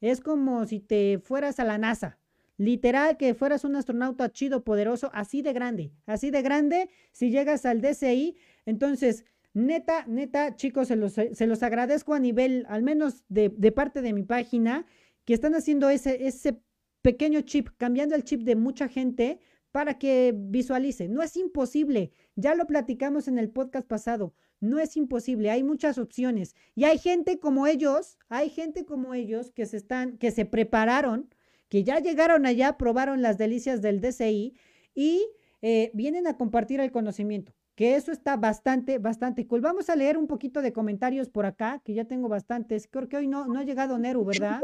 [0.00, 2.20] es como si te fueras a la NASA.
[2.58, 7.66] Literal que fueras un astronauta chido, poderoso, así de grande, así de grande, si llegas
[7.66, 8.36] al DCI.
[8.64, 13.72] Entonces, neta, neta, chicos, se los, se los agradezco a nivel, al menos de, de,
[13.72, 14.86] parte de mi página,
[15.24, 16.60] que están haciendo ese, ese
[17.02, 19.38] pequeño chip, cambiando el chip de mucha gente
[19.70, 21.08] para que visualice.
[21.08, 24.34] No es imposible, ya lo platicamos en el podcast pasado.
[24.60, 26.56] No es imposible, hay muchas opciones.
[26.74, 31.28] Y hay gente como ellos, hay gente como ellos que se están, que se prepararon,
[31.68, 34.54] que ya llegaron allá, probaron las delicias del DCI
[34.94, 35.26] y
[35.62, 37.52] eh, vienen a compartir el conocimiento.
[37.74, 39.60] Que eso está bastante, bastante cool.
[39.60, 42.88] Vamos a leer un poquito de comentarios por acá, que ya tengo bastantes.
[42.90, 44.62] Creo que hoy no, no ha llegado Neru, ¿verdad?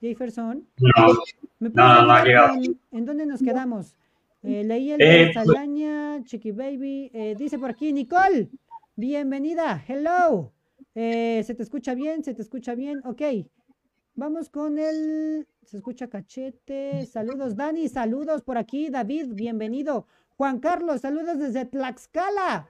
[0.00, 0.66] Jefferson.
[0.78, 0.90] No,
[1.58, 2.54] no, no, ha llegado.
[2.92, 3.96] ¿En, dónde nos quedamos?
[4.44, 7.10] Eh, leí el de eh, Saldaña, Chiqui Baby.
[7.36, 8.48] dice por aquí, Nicole.
[8.94, 10.52] Bienvenida, hello.
[10.94, 12.22] Eh, ¿Se te escucha bien?
[12.22, 13.00] ¿Se te escucha bien?
[13.04, 13.22] Ok.
[14.14, 15.46] Vamos con el...
[15.64, 17.06] Se escucha cachete.
[17.06, 17.88] Saludos, Dani.
[17.88, 18.90] Saludos por aquí.
[18.90, 20.06] David, bienvenido.
[20.36, 22.68] Juan Carlos, saludos desde Tlaxcala.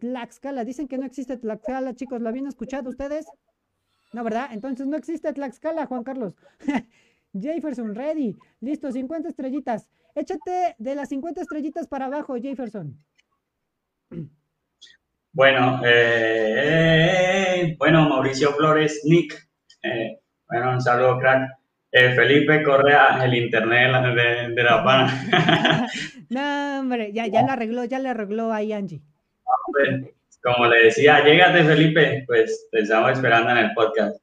[0.00, 0.64] Tlaxcala.
[0.64, 2.20] Dicen que no existe Tlaxcala, chicos.
[2.20, 3.26] ¿Lo habían escuchado ustedes?
[4.12, 4.50] No, ¿verdad?
[4.52, 6.36] Entonces no existe Tlaxcala, Juan Carlos.
[7.40, 8.36] Jefferson, ready.
[8.60, 9.88] Listo, 50 estrellitas.
[10.14, 12.96] Échate de las 50 estrellitas para abajo, Jefferson.
[15.32, 19.48] Bueno, eh, bueno, Mauricio Flores, Nick.
[19.82, 21.63] Eh, bueno, un saludo, crack.
[21.96, 23.92] Eh, Felipe Correa, el internet
[24.52, 25.88] de, La Pana.
[26.28, 29.00] no, hombre, ya, ya lo arregló, ya le arregló ahí Angie.
[30.42, 34.20] Como le decía, llégate Felipe, pues te estamos esperando en el podcast.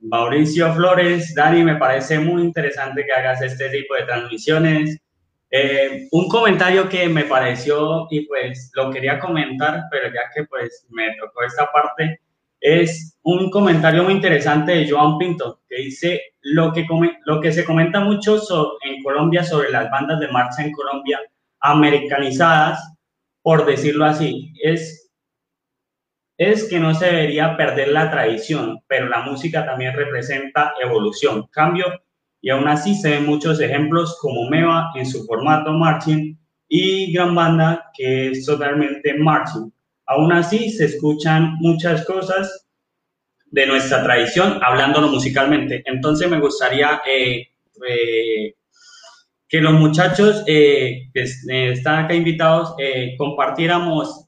[0.00, 5.00] Mauricio Flores, Dani, me parece muy interesante que hagas este tipo de transmisiones.
[5.52, 10.84] Eh, un comentario que me pareció y pues lo quería comentar, pero ya que pues
[10.90, 12.20] me tocó esta parte,
[12.60, 18.40] es un comentario muy interesante de Joan Pinto, que dice lo que, se comenta mucho
[18.82, 21.18] en Colombia sobre las bandas de marcha en Colombia
[21.60, 22.96] americanizadas,
[23.42, 25.00] por decirlo así, es
[26.40, 31.84] es que no se debería perder la tradición, pero la música también representa evolución, cambio,
[32.40, 37.34] y aún así se ven muchos ejemplos como Meva en su formato marching y Gran
[37.34, 39.70] Banda que es totalmente marching.
[40.10, 42.66] Aún así se escuchan muchas cosas
[43.46, 45.84] de nuestra tradición hablándolo musicalmente.
[45.86, 47.46] Entonces me gustaría eh,
[47.88, 48.54] eh,
[49.48, 52.74] que los muchachos eh, que están acá invitados
[53.18, 54.26] compartiéramos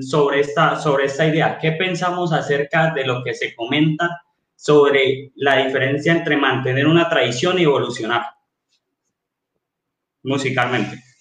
[0.00, 1.58] sobre esta, sobre esta idea.
[1.60, 4.22] ¿Qué pensamos acerca de lo que se comenta
[4.56, 8.22] sobre la diferencia entre mantener una tradición y evolucionar
[10.22, 11.11] musicalmente?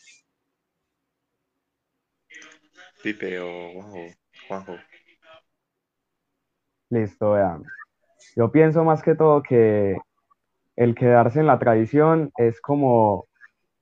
[3.03, 3.81] Pipe o
[4.47, 4.77] Juanjo.
[6.89, 7.63] Listo, vean.
[8.35, 9.97] Yo pienso más que todo que
[10.75, 13.27] el quedarse en la tradición es como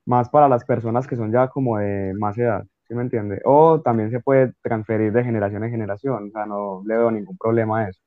[0.06, 2.66] más para las personas que son ya como de más edad.
[2.90, 3.42] ¿sí me entiende?
[3.46, 7.38] O también se puede transferir de generación en generación, o sea, no le veo ningún
[7.38, 8.02] problema a eso.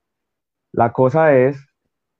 [0.73, 1.59] La cosa es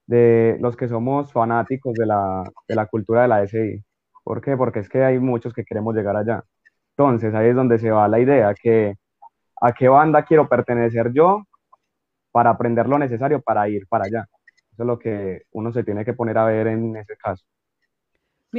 [0.07, 3.83] de los que somos fanáticos de la, de la cultura de la SI.
[4.23, 4.57] ¿Por qué?
[4.57, 6.43] Porque es que hay muchos que queremos llegar allá.
[6.97, 8.95] Entonces, ahí es donde se va la idea, que
[9.61, 11.43] a qué banda quiero pertenecer yo
[12.31, 14.27] para aprender lo necesario para ir para allá.
[14.73, 17.43] Eso es lo que uno se tiene que poner a ver en ese caso.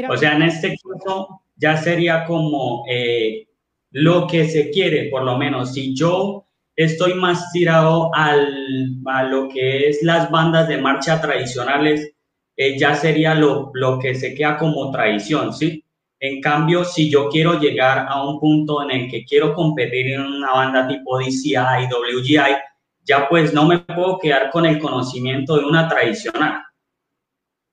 [0.09, 3.49] o sea, en este caso ya sería como eh,
[3.91, 5.75] lo que se quiere, por lo menos.
[5.75, 12.13] Si yo estoy más tirado al, a lo que es las bandas de marcha tradicionales,
[12.57, 15.84] eh, ya sería lo, lo que se queda como tradición, ¿sí?
[16.27, 20.23] En cambio, si yo quiero llegar a un punto en el que quiero competir en
[20.23, 22.57] una banda tipo DCI, WGI,
[23.03, 26.63] ya pues no me puedo quedar con el conocimiento de una tradicional.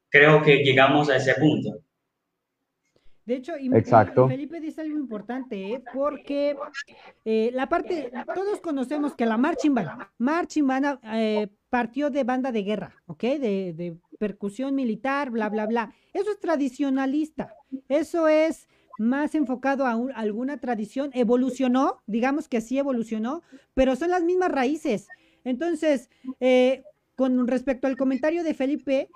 [0.10, 1.78] Creo que llegamos a ese punto.
[3.24, 4.28] De hecho, Exacto.
[4.28, 5.84] Felipe dice algo importante, ¿eh?
[5.94, 6.58] porque
[7.24, 12.52] eh, la parte, todos conocemos que la marching band, marching band eh, partió de banda
[12.52, 13.22] de guerra, ¿ok?
[13.22, 15.96] De, de, percusión militar, bla, bla, bla.
[16.14, 17.56] Eso es tradicionalista,
[17.90, 18.68] eso es
[19.00, 23.42] más enfocado a, a alguna tradición, evolucionó, digamos que sí evolucionó,
[23.74, 25.08] pero son las mismas raíces.
[25.44, 26.12] Entonces,
[27.16, 29.10] con respecto al comentario de Felipe,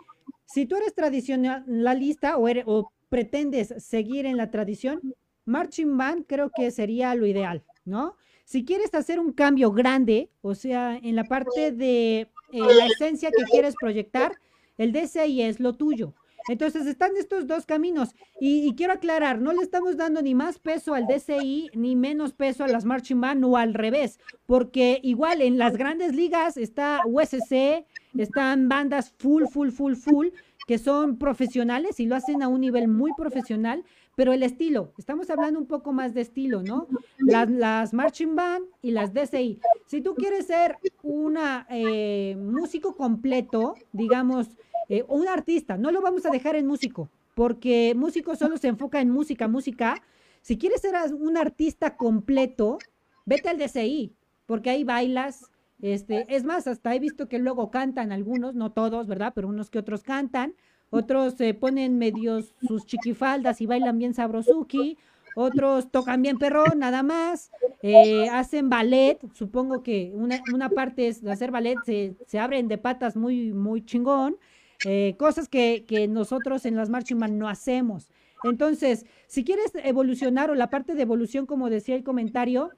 [0.45, 5.13] si tú eres tradicionalista o, eres, o pretendes seguir en la tradición,
[5.45, 8.15] marching band creo que sería lo ideal, ¿no?
[8.43, 13.29] Si quieres hacer un cambio grande, o sea, en la parte de eh, la esencia
[13.29, 14.31] que quieres proyectar,
[14.77, 16.13] el DCI es lo tuyo.
[16.47, 20.93] Entonces están estos dos caminos y, quiero aclarar, no le estamos dando ni más peso
[20.93, 25.57] al DCI ni menos peso a las marching band o al revés, porque igual en
[25.57, 27.85] las grandes ligas está USC,
[28.15, 30.27] están bandas full, full, full, full
[30.67, 33.83] que son profesionales y lo hacen a un nivel muy profesional,
[34.15, 36.87] pero el estilo, estamos hablando un poco más de estilo, ¿no?
[37.19, 39.59] Las, marching band y las DCI.
[39.85, 44.49] Si tú quieres ser una eh, músico completo, digamos,
[44.87, 49.01] eh, un artista, no lo vamos a dejar en músico, porque músico solo se enfoca
[49.01, 50.01] en música, música.
[50.41, 52.77] Si quieres ser un artista completo,
[53.25, 55.51] vete al DCI, porque ahí bailas,
[55.81, 59.33] este, es más, hasta he visto que luego cantan algunos, no todos, ¿verdad?
[59.35, 60.55] Pero unos que otros cantan,
[60.95, 64.97] otros se ponen medios sus chiquifaldas y bailan bien sabrosuki,
[65.35, 71.25] otros tocan bien perro, nada más, eh, hacen ballet, supongo que una, una, parte es
[71.25, 74.37] hacer ballet, se, se abren de patas muy, muy chingón,
[74.85, 78.09] eh, cosas que, que, nosotros en las marching no hacemos.
[78.43, 82.71] Entonces, si quieres evolucionar o la parte de evolución, como decía el comentario,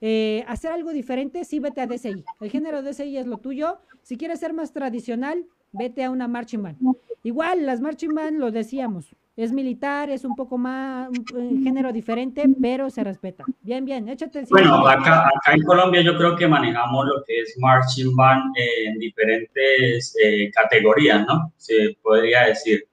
[0.00, 2.24] eh, hacer algo diferente, sí vete a DCI.
[2.40, 3.78] El género DCI es lo tuyo.
[4.02, 6.78] Si quieres ser más tradicional, vete a una marching band.
[7.22, 12.44] Igual, las marching band lo decíamos, es militar, es un poco más, un, género diferente,
[12.60, 13.44] pero se respeta.
[13.62, 17.40] Bien, bien, échate el Bueno, acá, acá, en Colombia yo creo que manejamos lo que
[17.40, 21.52] es marching band en diferentes eh, categorías, ¿no?
[21.56, 22.86] Se podría decir.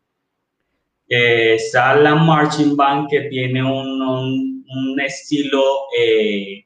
[1.10, 5.62] Eh, está la marching band que tiene un, un, un estilo
[5.98, 6.66] eh,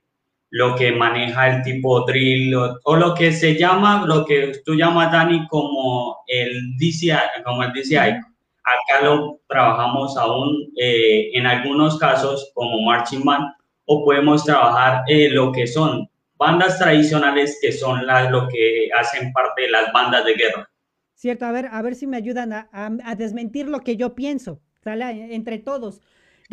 [0.53, 5.11] lo que maneja el tipo drill o, lo que se llama, lo que tú llamas,
[5.11, 7.97] Dani, como el DCI, como el DCI.
[7.97, 13.51] Acá lo trabajamos aún eh, en algunos casos como marching band
[13.85, 19.33] o podemos trabajar eh, lo que son bandas tradicionales que son las lo que hacen
[19.33, 20.69] parte de las bandas de guerra.
[21.15, 24.61] Cierto, a ver, a ver si me ayudan a, a desmentir lo que yo pienso,
[24.83, 25.33] ¿sale?
[25.33, 25.99] Entre todos.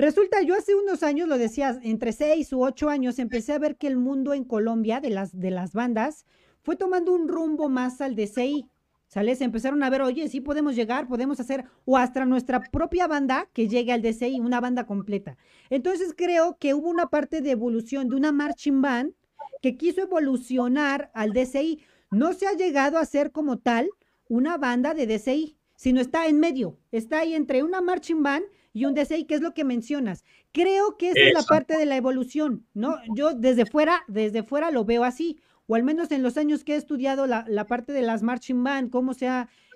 [0.01, 3.77] Resulta, yo hace unos años, lo decías, entre seis u ocho años, empecé a ver
[3.77, 6.25] que el mundo en Colombia de las, de las bandas
[6.63, 8.67] fue tomando un rumbo más al DCI.
[9.09, 9.37] ¿Sale?
[9.37, 13.51] Se empezaron a ver, oye, sí podemos llegar, podemos hacer, o hasta nuestra propia banda
[13.53, 15.37] que llegue al DCI, una banda completa.
[15.69, 19.13] Entonces creo que hubo una parte de evolución de una marching band
[19.61, 21.79] que quiso evolucionar al DCI.
[22.11, 23.91] No se ha llegado a ser como tal
[24.31, 28.85] una banda de DCI, sino está en medio, está ahí entre una marching band y
[28.85, 30.25] un DCI, que es lo que mencionas.
[30.53, 32.97] Creo que esa es la parte de la evolución, ¿no?
[33.15, 36.75] Yo desde fuera, desde fuera lo veo así, o al menos en los años que
[36.75, 39.29] he estudiado la, parte de las marching band, cómo se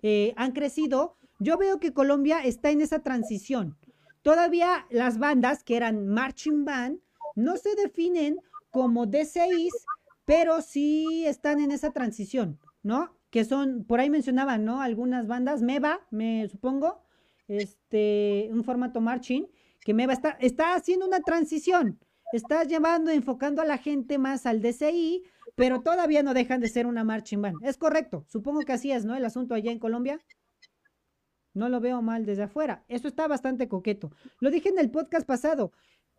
[0.02, 3.76] eh, han crecido, yo veo que Colombia está en esa transición.
[4.22, 6.98] Todavía las bandas que eran marching band
[7.36, 9.86] no se definen como DCIs,
[10.24, 13.12] pero sí están en esa transición, ¿no?
[13.30, 14.80] Que son, por ahí mencionaban, ¿no?
[14.80, 17.03] Algunas bandas, Meva, me supongo,
[17.48, 19.46] este, un formato marching,
[19.80, 21.98] que Meva está, está haciendo una transición,
[22.32, 26.86] está llevando, enfocando a la gente más al DCI, pero todavía no dejan de ser
[26.86, 27.64] una marching band.
[27.64, 29.14] Es correcto, supongo que así es, ¿no?
[29.14, 30.18] El asunto allá en Colombia.
[31.52, 32.84] No lo veo mal desde afuera.
[32.88, 34.10] Eso está bastante coqueto.
[34.40, 35.70] Lo dije en el podcast pasado.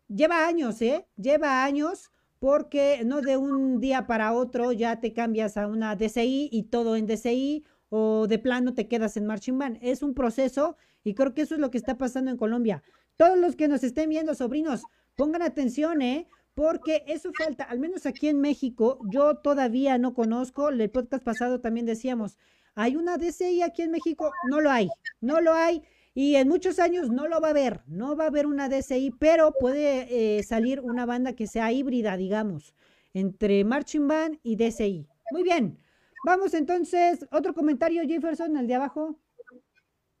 [0.08, 1.06] Lleva años, ¿eh?
[1.16, 6.48] Lleva años porque no de un día para otro ya te cambias a una DCI
[6.52, 9.78] y todo en DCI o de plano te quedas en marching band.
[9.82, 10.76] Es un proceso
[11.06, 12.82] y creo que eso es lo que está pasando en Colombia.
[13.16, 14.82] Todos los que nos estén viendo, sobrinos,
[15.14, 16.28] pongan atención, ¿eh?
[16.54, 21.60] Porque eso falta, al menos aquí en México, yo todavía no conozco, el podcast pasado
[21.60, 22.38] también decíamos,
[22.78, 24.30] ¿Hay una DCI aquí en México?
[24.50, 24.90] No lo hay,
[25.22, 25.82] no lo hay.
[26.12, 29.12] Y en muchos años no lo va a haber, no va a haber una DCI,
[29.18, 32.74] pero puede eh, salir una banda que sea híbrida, digamos,
[33.14, 35.08] entre Marching Band y DCI.
[35.30, 35.78] Muy bien,
[36.26, 39.18] vamos entonces, otro comentario, Jefferson, el de abajo.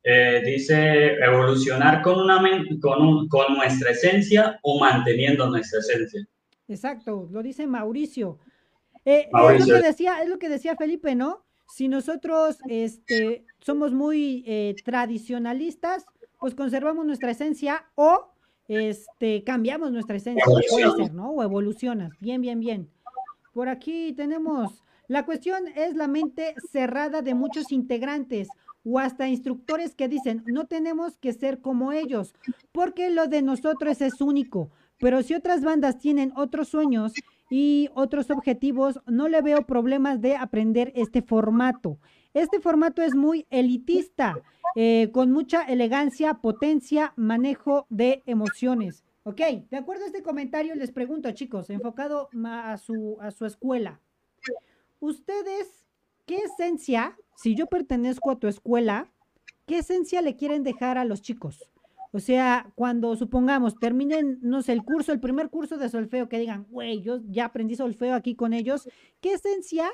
[0.08, 2.40] Eh, dice evolucionar con, una,
[2.80, 6.24] con, con nuestra esencia o manteniendo nuestra esencia.
[6.68, 8.38] Exacto, lo dice Mauricio.
[9.04, 11.44] Eh, es, lo que decía, es lo que decía Felipe, ¿no?
[11.74, 16.06] Si nosotros este, somos muy eh, tradicionalistas,
[16.38, 18.32] pues conservamos nuestra esencia o
[18.68, 21.30] este, cambiamos nuestra esencia, puede ser, ¿no?
[21.30, 22.12] O evolucionas.
[22.20, 22.88] Bien, bien, bien.
[23.52, 28.46] Por aquí tenemos, la cuestión es la mente cerrada de muchos integrantes
[28.88, 32.34] o hasta instructores que dicen, no tenemos que ser como ellos,
[32.70, 34.70] porque lo de nosotros es único.
[34.98, 37.12] Pero si otras bandas tienen otros sueños
[37.50, 41.98] y otros objetivos, no le veo problemas de aprender este formato.
[42.32, 44.40] Este formato es muy elitista,
[44.76, 49.04] eh, con mucha elegancia, potencia, manejo de emociones.
[49.24, 54.00] Ok, de acuerdo a este comentario, les pregunto, chicos, enfocado a su, a su escuela.
[55.00, 55.86] ¿Ustedes
[56.26, 59.08] qué esencia, si yo pertenezco a tu escuela,
[59.66, 61.70] qué esencia le quieren dejar a los chicos?
[62.12, 66.66] O sea, cuando supongamos terminen, no el curso, el primer curso de solfeo, que digan,
[66.70, 68.88] güey, yo ya aprendí solfeo aquí con ellos,
[69.20, 69.90] ¿qué esencia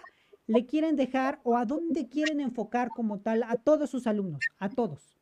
[0.47, 4.69] le quieren dejar o a dónde quieren enfocar como tal a todos sus alumnos, a
[4.69, 5.17] todos?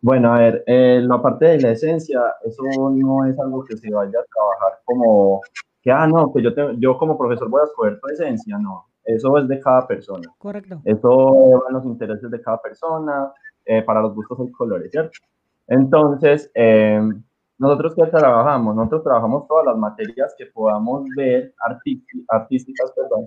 [0.00, 3.90] Bueno, a ver, eh, la parte de la esencia, eso no es algo que se
[3.90, 5.40] vaya a trabajar como
[5.82, 9.38] que, ah, no, que yo, yo como profesor voy a escoger tu esencia, no, eso
[9.38, 10.28] es de cada persona.
[10.38, 10.80] Correcto.
[10.84, 13.32] Eso van los intereses de cada persona,
[13.64, 15.18] eh, para los gustos hay colores, ¿cierto?
[15.66, 17.00] Entonces, eh,
[17.58, 18.74] nosotros qué trabajamos?
[18.74, 21.54] Nosotros trabajamos todas las materias que podamos ver,
[22.28, 23.24] artísticas, perdón,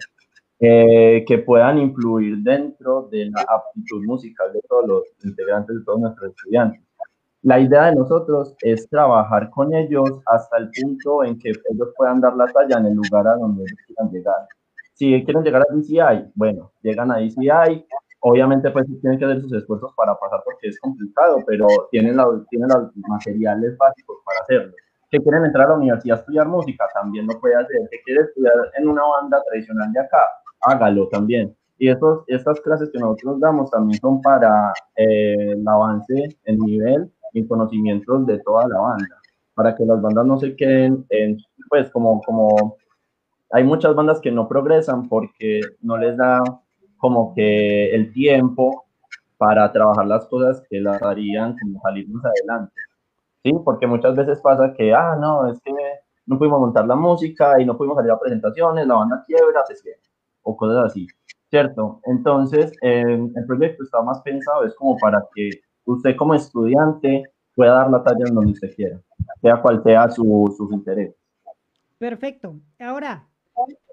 [0.60, 6.00] eh, que puedan influir dentro de la aptitud musical de todos los integrantes, de todos
[6.00, 6.82] nuestros estudiantes.
[7.44, 12.20] La idea de nosotros es trabajar con ellos hasta el punto en que ellos puedan
[12.20, 14.48] dar la talla en el lugar a donde ellos quieran llegar.
[14.98, 17.86] Si quieren llegar a DCI, bueno, llegan a DCI,
[18.22, 22.26] Obviamente, pues tienen que hacer sus esfuerzos para pasar porque es complicado, pero tienen, la,
[22.50, 24.74] tienen los materiales básicos para hacerlo.
[25.10, 27.88] Que quieren entrar a la universidad a estudiar música, también lo puede hacer.
[27.92, 30.18] Que quiere estudiar en una banda tradicional de acá,
[30.62, 31.56] hágalo también.
[31.78, 37.12] Y estos, estas clases que nosotros damos también son para eh, el avance en nivel
[37.34, 39.22] y conocimientos de toda la banda,
[39.54, 41.38] para que las bandas no se queden en,
[41.70, 42.76] pues como, como
[43.52, 46.42] hay muchas bandas que no progresan porque no les da
[46.98, 48.86] como que el tiempo
[49.38, 52.74] para trabajar las cosas que las harían como salir más adelante.
[53.44, 53.52] ¿Sí?
[53.64, 55.72] Porque muchas veces pasa que, ah, no, es que
[56.26, 59.76] no pudimos montar la música y no pudimos salir a presentaciones, la banda quiebra, se
[59.76, 60.02] cierra,
[60.42, 61.08] o cosas así,
[61.50, 62.02] ¿cierto?
[62.06, 65.50] Entonces, el proyecto está más pensado, es como para que
[65.86, 67.24] usted como estudiante
[67.56, 69.00] pueda dar la talla en donde usted quiera,
[69.42, 71.16] sea cual sea su, sus intereses.
[71.98, 72.56] Perfecto.
[72.80, 73.26] Ahora,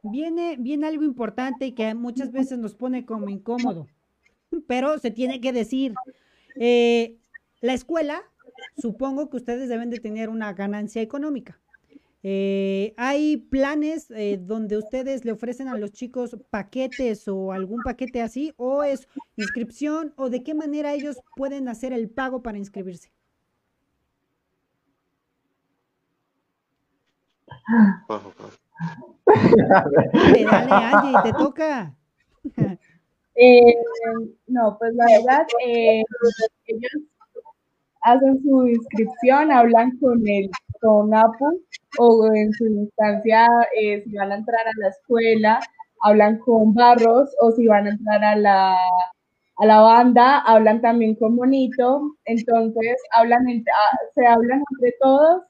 [0.02, 3.86] viene, viene algo importante y que muchas veces nos pone como incómodo,
[4.66, 5.94] pero se tiene que decir.
[6.56, 7.18] Eh,
[7.60, 8.22] la escuela,
[8.76, 11.60] supongo que ustedes deben de tener una ganancia económica.
[12.26, 18.22] Eh, ¿Hay planes eh, donde ustedes le ofrecen a los chicos paquetes o algún paquete
[18.22, 18.54] así?
[18.56, 20.14] ¿O es inscripción?
[20.16, 23.12] ¿O de qué manera ellos pueden hacer el pago para inscribirse?
[28.08, 28.58] dale,
[30.46, 31.94] dale, Angie, te toca.
[33.36, 33.74] Eh,
[34.46, 36.02] no, pues la verdad, eh,
[36.66, 36.92] ellos
[38.02, 40.50] hacen su inscripción, hablan con el
[40.80, 41.62] con APU
[41.98, 43.46] o en su instancia
[43.80, 45.60] eh, si van a entrar a la escuela,
[46.02, 48.76] hablan con Barros o si van a entrar a la,
[49.56, 55.42] a la banda, hablan también con Monito, entonces hablan ah, se hablan entre todos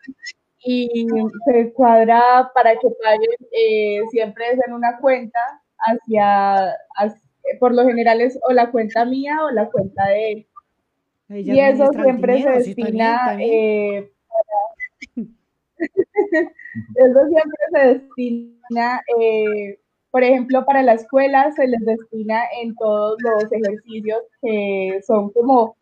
[0.65, 1.07] y
[1.47, 5.39] se cuadra para que paguen eh, siempre es en una cuenta
[5.79, 6.75] hacia,
[7.61, 10.47] por lo general es o la cuenta mía o la cuenta de él.
[11.29, 14.11] y eso siempre se destina eh,
[15.77, 19.79] eso siempre se destina eh,
[20.15, 25.77] por ejemplo, para la escuela se les destina en todos los ejercicios que son como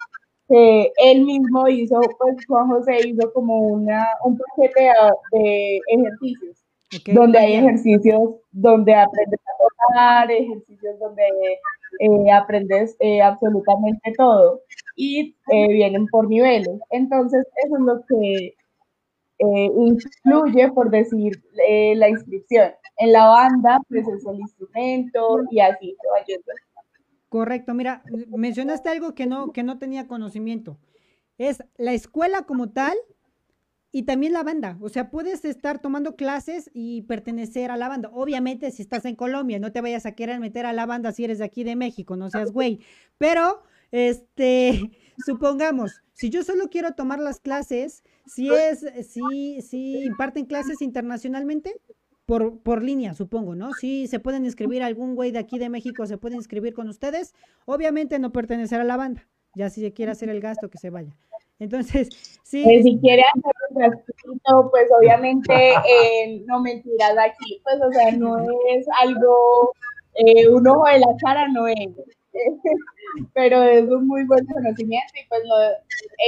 [0.53, 4.91] que él mismo hizo, pues Juan José hizo como una, un paquete
[5.33, 6.63] de, ejercicios,
[7.07, 11.23] donde hay ejercicios donde aprendes a tocar, ejercicios donde
[12.01, 14.61] eh, aprendes eh, absolutamente todo
[14.95, 16.79] y eh, vienen por niveles.
[16.91, 18.55] Entonces, eso es lo que
[19.39, 21.33] influye, por decir,
[21.97, 22.73] la inscripción.
[22.99, 26.53] En la banda, pues es el instrumento y así se va yendo.
[27.33, 30.79] Correcto, mira, mencionaste algo que no, que no tenía conocimiento.
[31.39, 32.95] Es la escuela como tal
[33.91, 34.77] y también la banda.
[34.83, 38.11] O sea, puedes estar tomando clases y pertenecer a la banda.
[38.13, 41.25] Obviamente, si estás en Colombia, no te vayas a querer meter a la banda si
[41.25, 42.81] eres de aquí de México, no seas güey.
[43.17, 43.63] Pero,
[43.93, 44.91] este,
[45.25, 51.81] supongamos, si yo solo quiero tomar las clases, si es, si, si imparten clases internacionalmente,
[52.27, 53.73] por, por línea, supongo, ¿no?
[53.73, 57.35] Sí, se pueden inscribir, algún güey de aquí de México se puede inscribir con ustedes.
[57.67, 60.91] Obviamente no pertenecer a la banda, ya si se quiere hacer el gasto, que se
[60.91, 61.17] vaya.
[61.59, 62.09] Entonces,
[62.43, 62.63] sí.
[62.65, 68.13] Pues si quiere hacer un gasto, pues obviamente eh, no mentirás aquí, pues o sea,
[68.13, 68.39] no
[68.71, 69.73] es algo,
[70.15, 71.91] eh, un ojo de la cara no es,
[73.35, 75.43] pero es un muy buen conocimiento y pues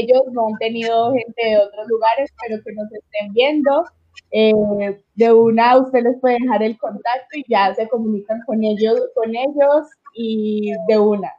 [0.01, 3.85] ellos no han tenido gente de otros lugares, pero que nos estén viendo
[4.31, 9.01] eh, de una usted les puede dejar el contacto y ya se comunican con ellos,
[9.15, 11.33] con ellos y de una.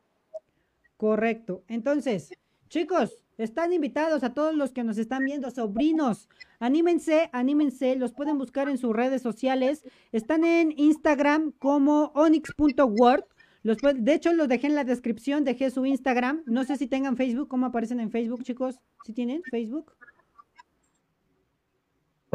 [0.98, 1.64] Correcto.
[1.68, 2.32] Entonces,
[2.70, 6.30] chicos, están invitados a todos los que nos están viendo, sobrinos.
[6.60, 9.84] Anímense, anímense, los pueden buscar en sus redes sociales.
[10.14, 13.26] Están en Instagram como onyx.word.
[13.64, 16.44] Los de hecho, los dejé en la descripción, dejé su Instagram.
[16.46, 18.80] No sé si tengan Facebook, ¿cómo aparecen en Facebook, chicos?
[19.04, 19.92] ¿Sí tienen Facebook?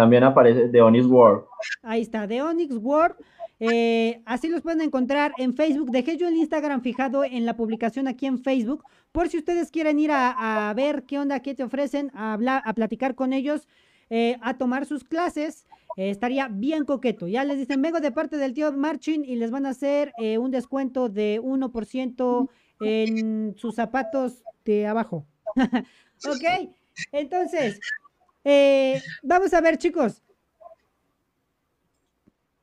[0.00, 1.44] También aparece The Onyx World.
[1.82, 3.16] Ahí está, The Onyx World.
[3.58, 5.90] Eh, así los pueden encontrar en Facebook.
[5.90, 8.82] Dejé yo el Instagram fijado en la publicación aquí en Facebook.
[9.12, 12.72] Por si ustedes quieren ir a, ver qué onda, qué te ofrecen, a, hablar, a
[12.72, 13.68] platicar con ellos,
[14.08, 15.66] eh, a tomar sus clases.
[15.98, 17.28] Eh, estaría bien coqueto.
[17.28, 20.50] Ya les dicen, vengo de parte del tío Marchin y les van a hacer un
[20.50, 22.48] descuento de 1%
[22.80, 25.26] en sus zapatos de abajo.
[26.24, 26.70] ok,
[27.12, 27.78] entonces,
[28.44, 30.22] eh, vamos a ver, chicos.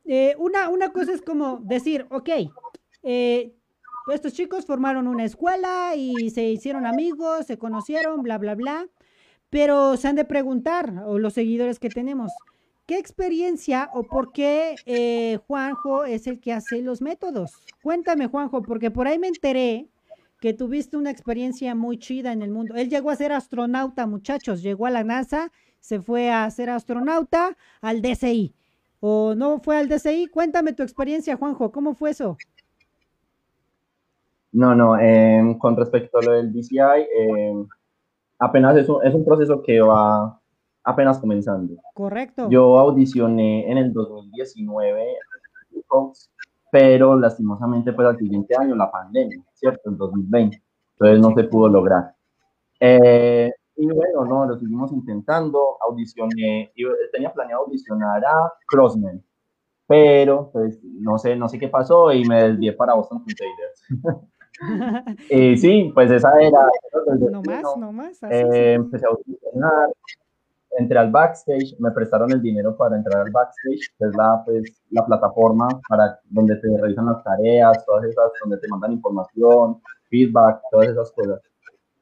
[0.06, 2.30] Eh, una, una cosa es como decir, ok,
[3.04, 3.54] eh,
[4.14, 8.88] estos chicos formaron una escuela y se hicieron amigos, se conocieron, bla, bla, bla.
[9.50, 12.32] Pero se han de preguntar, o los seguidores que tenemos,
[12.86, 17.52] ¿qué experiencia o por qué Juanjo es el que hace los métodos?
[17.82, 19.88] Cuéntame, Juanjo, porque por ahí me enteré
[20.40, 22.76] que tuviste una experiencia muy chida en el mundo.
[22.76, 27.56] Él llegó a ser astronauta, muchachos, llegó a la NASA se fue a ser astronauta
[27.82, 28.54] al DCI.
[29.00, 30.28] ¿O no fue al DCI?
[30.28, 32.38] Cuéntame tu experiencia, Juanjo, ¿cómo fue eso?
[34.52, 37.68] No, no, em, con respecto a lo del DCI, em,
[38.40, 40.40] apenas es un, es un proceso que va
[40.84, 41.76] apenas comenzando.
[41.94, 42.50] Correcto.
[42.50, 45.18] Yo audicioné en el 2019,
[46.72, 49.90] pero lastimosamente pues al siguiente año la pandemia, ¿cierto?
[49.90, 50.62] El 2020.
[50.94, 52.14] Entonces no se pudo lograr.
[52.80, 59.24] Eh, y bueno, no, lo seguimos intentando, audicioné, y tenía planeado audicionar a Crossman,
[59.88, 64.28] pero pues no sé, no sé qué pasó y me desvié para Boston Containers.
[65.30, 66.68] y sí, pues esa era.
[67.32, 68.24] No más, no más.
[68.24, 69.90] Eh, empecé a audicionar,
[70.78, 74.84] entré al backstage, me prestaron el dinero para entrar al backstage, que es la, pues,
[74.90, 80.62] la plataforma para donde te revisan las tareas, todas esas, donde te mandan información, feedback,
[80.72, 81.42] todas esas cosas.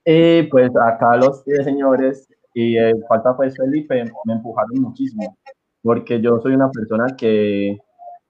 [0.06, 5.38] Y pues acá los señores, y eh, falta pues Felipe, me empujaron muchísimo,
[5.82, 7.78] porque yo soy una persona que,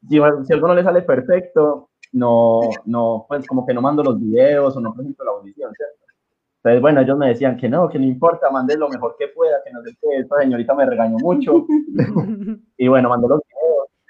[0.10, 4.20] si, si algo no le sale perfecto, no, no, pues como que no mando los
[4.20, 6.06] videos o no presento la audición, ¿cierto?
[6.66, 9.58] Entonces, bueno, ellos me decían que no, que no importa, mande lo mejor que pueda,
[9.64, 11.66] que no sé qué, esta señorita me regañó mucho.
[12.78, 13.42] y bueno, mandó los.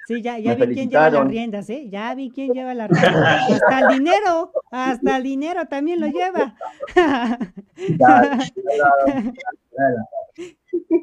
[0.07, 1.89] Sí, ya, ya vi quién lleva las riendas, ¿eh?
[1.89, 3.51] Ya vi quién lleva las riendas.
[3.51, 6.55] Hasta el dinero, hasta el dinero también lo lleva.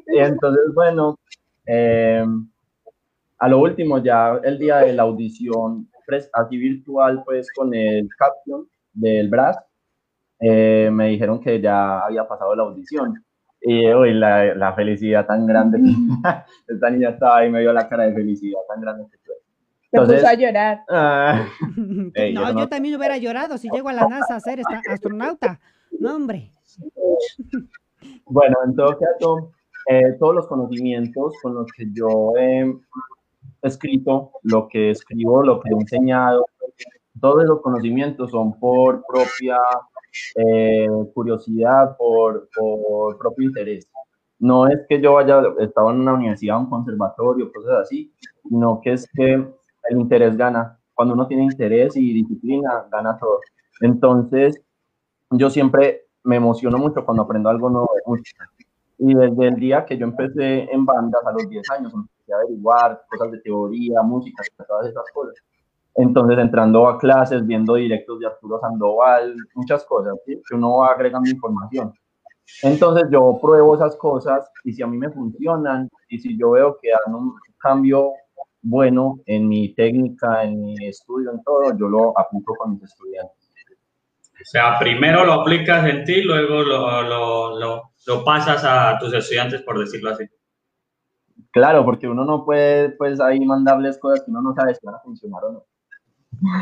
[0.07, 1.19] y entonces, bueno,
[1.65, 2.25] eh,
[3.37, 5.89] a lo último, ya el día de la audición,
[6.31, 9.57] así virtual, pues con el caption del Brass,
[10.39, 13.23] eh, me dijeron que ya había pasado la audición.
[13.65, 15.79] Y hoy la, la, felicidad tan grande.
[16.67, 19.35] Esta niña estaba ahí, me dio la cara de felicidad tan grande que fue.
[19.91, 20.83] Entonces, puso a llorar.
[20.89, 21.45] Ah,
[21.77, 25.59] no, yo, también hubiera llorado si llego a la NASA a ser esta astronauta.
[25.99, 26.51] No, hombre.
[28.25, 29.51] Bueno, en todo caso,
[29.89, 32.75] eh, todos los conocimientos con los que yo he
[33.61, 36.45] escrito, lo que escribo, lo que he enseñado,
[37.21, 39.57] todos los conocimientos son por propia
[40.35, 43.87] eh, curiosidad, por, por, propio interés.
[44.39, 48.13] No es que yo haya estado en una universidad, un conservatorio, cosas así,
[48.47, 50.77] sino que es que el interés gana.
[50.93, 53.39] Cuando uno tiene interés y disciplina, gana todo.
[53.81, 54.61] Entonces,
[55.31, 58.21] yo siempre me emociono mucho cuando aprendo algo nuevo de.
[58.99, 62.37] Y desde el día que yo empecé en bandas a los 10 años, empecé a
[62.37, 65.35] averiguar cosas de teoría, música, todas esas cosas.
[65.95, 71.29] Entonces, entrando a clases, viendo directos de Arturo Sandoval, muchas cosas, que uno va agregando
[71.29, 71.93] información.
[72.63, 76.77] Entonces, yo pruebo esas cosas y si a mí me funcionan y si yo veo
[76.81, 78.11] que hay un cambio
[78.61, 83.43] bueno en mi técnica, en mi estudio, en todo, yo lo aplico con mis estudiantes.
[84.33, 89.13] O sea, primero lo aplicas en ti, luego lo, lo, lo, lo pasas a tus
[89.13, 90.25] estudiantes, por decirlo así.
[91.51, 94.95] Claro, porque uno no puede, pues, ahí mandarles cosas que uno no sabe si van
[94.95, 95.65] a funcionar o no.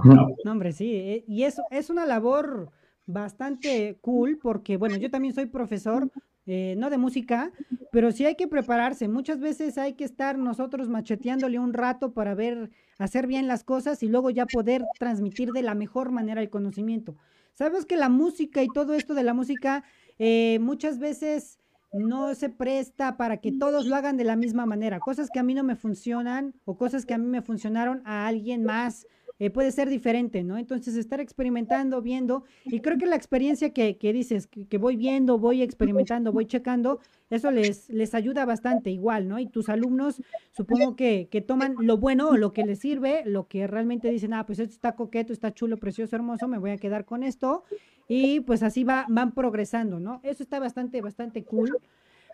[0.03, 2.71] No, hombre, sí, eh, y eso es una labor
[3.05, 6.11] bastante cool porque, bueno, yo también soy profesor,
[6.45, 7.51] eh, no de música,
[7.91, 9.07] pero sí hay que prepararse.
[9.07, 14.01] Muchas veces hay que estar nosotros macheteándole un rato para ver, hacer bien las cosas
[14.03, 17.15] y luego ya poder transmitir de la mejor manera el conocimiento.
[17.53, 19.83] Sabemos que la música y todo esto de la música
[20.17, 21.59] eh, muchas veces
[21.93, 24.99] no se presta para que todos lo hagan de la misma manera.
[24.99, 28.27] Cosas que a mí no me funcionan o cosas que a mí me funcionaron a
[28.27, 29.07] alguien más
[29.41, 30.59] eh, puede ser diferente, ¿no?
[30.59, 35.39] Entonces, estar experimentando, viendo, y creo que la experiencia que, que dices, que, voy viendo,
[35.39, 36.99] voy experimentando, voy checando,
[37.31, 39.39] eso les, les ayuda bastante igual, ¿no?
[39.39, 40.21] Y tus alumnos,
[40.51, 44.45] supongo que, que toman lo bueno, lo que les sirve, lo que realmente dicen, ah,
[44.45, 47.63] pues esto está coqueto, está chulo, precioso, hermoso, me voy a quedar con esto,
[48.07, 50.19] y pues así va, van progresando, ¿no?
[50.21, 51.79] Eso está bastante, bastante cool.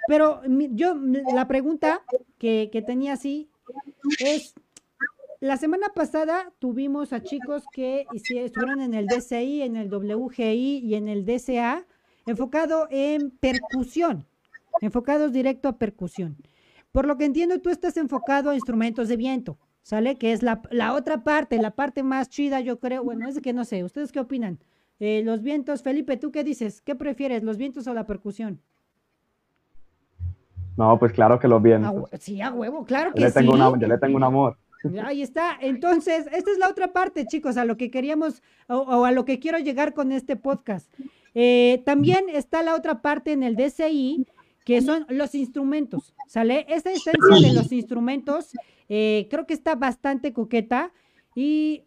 [0.10, 0.42] Pero
[0.72, 0.94] yo,
[1.34, 2.02] la pregunta
[2.38, 3.50] que, que tenía así
[4.20, 4.56] es,
[5.40, 10.96] la semana pasada tuvimos a chicos que estuvieron en el DCI, en el WGI y
[10.96, 11.86] en el DCA,
[12.26, 14.26] enfocado en percusión,
[14.82, 16.38] enfocados directo a percusión.
[16.92, 20.18] Por lo que entiendo, tú estás enfocado a instrumentos de viento, ¿sale?
[20.18, 20.60] Que es la,
[20.94, 23.04] otra parte, la parte más chida, yo creo.
[23.04, 24.60] Bueno, es que no sé, ¿ustedes qué opinan?
[25.00, 26.82] Eh, los vientos, Felipe, ¿tú qué dices?
[26.82, 28.62] ¿Qué prefieres, los vientos o la percusión?
[30.76, 32.10] No, pues claro que los vientos.
[32.20, 33.80] sí, a huevo, claro que yo le tengo sí.
[33.80, 34.58] yo le tengo un amor.
[35.04, 35.58] Ahí está.
[35.60, 39.40] Entonces, esta es la otra parte, chicos, a lo que queríamos o, a lo que
[39.40, 40.94] quiero llegar con este podcast.
[41.34, 44.26] Eh, también está la otra parte en el DCI,
[44.66, 46.66] que son los instrumentos, ¿sale?
[46.68, 48.52] Esta esencia de los instrumentos
[48.90, 50.92] eh, creo que está bastante coqueta
[51.36, 51.84] y,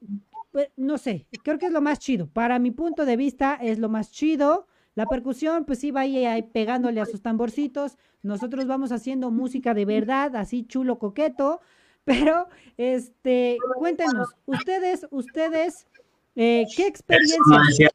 [0.50, 2.28] pues, no sé, creo que es lo más chido.
[2.28, 4.66] Para mi punto de vista es lo más chido.
[4.94, 7.96] La percusión, pues iba ahí, ahí pegándole a sus tamborcitos.
[8.22, 11.60] Nosotros vamos haciendo música de verdad, así chulo, coqueto.
[12.04, 15.86] Pero, este, cuéntenos, ustedes, ustedes,
[16.34, 17.92] eh, ¿qué experiencias?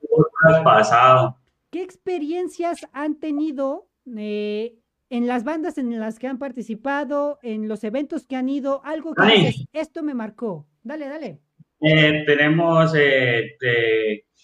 [1.72, 4.76] ¿Qué experiencias han tenido eh,
[5.10, 8.82] en las bandas en las que han participado, en los eventos que han ido?
[8.86, 10.68] Algo que dices, esto me marcó.
[10.84, 11.40] Dale, dale.
[11.82, 12.94] Eh, tenemos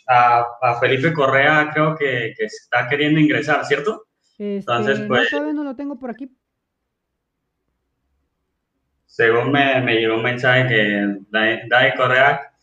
[0.08, 4.08] a, Felipe Correa, creo que, está queriendo ingresar, ¿cierto?
[4.32, 5.30] Este, Entonces, pues.
[5.30, 6.30] todavía no lo tengo por aquí,
[9.12, 12.54] según me, me llegó un mensaje que Dai Correa.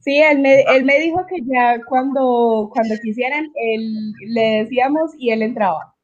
[0.00, 5.30] Sí, él me, él me dijo que ya cuando, cuando quisieran, él, le decíamos y
[5.30, 5.94] él entraba.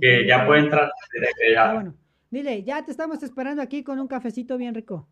[0.00, 0.90] Que ya puede entrar.
[1.58, 1.94] Ah, bueno.
[2.30, 5.06] Dile, ya te estamos esperando aquí con un cafecito bien rico.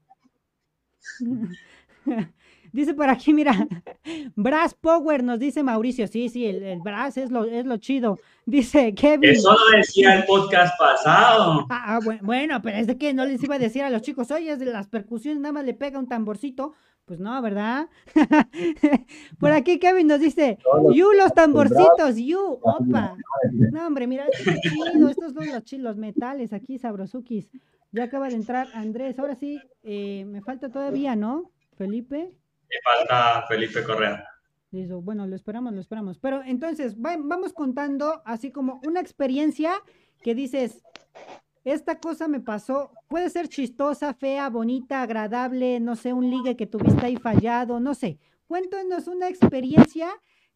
[2.75, 3.53] Dice por aquí, mira,
[4.35, 6.09] Brass Power nos dice Mauricio.
[6.09, 8.19] Sí, sí, el, el Brass es lo, es lo chido.
[8.47, 9.31] Dice Kevin.
[9.31, 11.69] Eso lo decía el podcast pasado.
[11.71, 14.33] Ah, ah bueno, pero es de que no les iba a decir a los chicos,
[14.33, 16.73] oye, es de las percusiones, nada más le pega un tamborcito.
[17.05, 17.89] Pues no, ¿verdad?
[19.39, 20.59] por aquí Kevin nos dice,
[20.93, 23.17] you los tamborcitos, you, opa.
[23.53, 27.51] No, hombre, mira, chido, estos son los chilos metales aquí, sabrosukis.
[27.93, 29.17] Ya acaba de entrar Andrés.
[29.21, 31.53] Ahora sí, eh, me falta todavía, ¿no?
[31.77, 32.33] Felipe.
[32.83, 34.25] Falta Felipe Correa.
[35.03, 36.19] Bueno, lo esperamos, lo esperamos.
[36.19, 39.73] Pero entonces, vamos contando así como una experiencia
[40.23, 40.83] que dices,
[41.65, 46.67] esta cosa me pasó, puede ser chistosa, fea, bonita, agradable, no sé, un ligue que
[46.67, 48.19] tuviste ahí fallado, no sé.
[48.49, 50.11] Cuéntanos una experiencia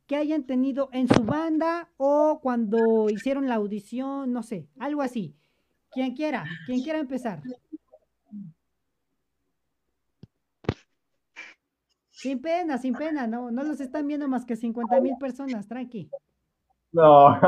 [0.06, 5.34] que hayan tenido en su banda o cuando hicieron la audición, no sé, algo así.
[5.90, 7.40] Quien quiera, quien quiera empezar.
[12.18, 16.10] Sin pena, sin pena, no, no los están viendo más que 50 mil personas, tranqui.
[16.90, 17.38] No.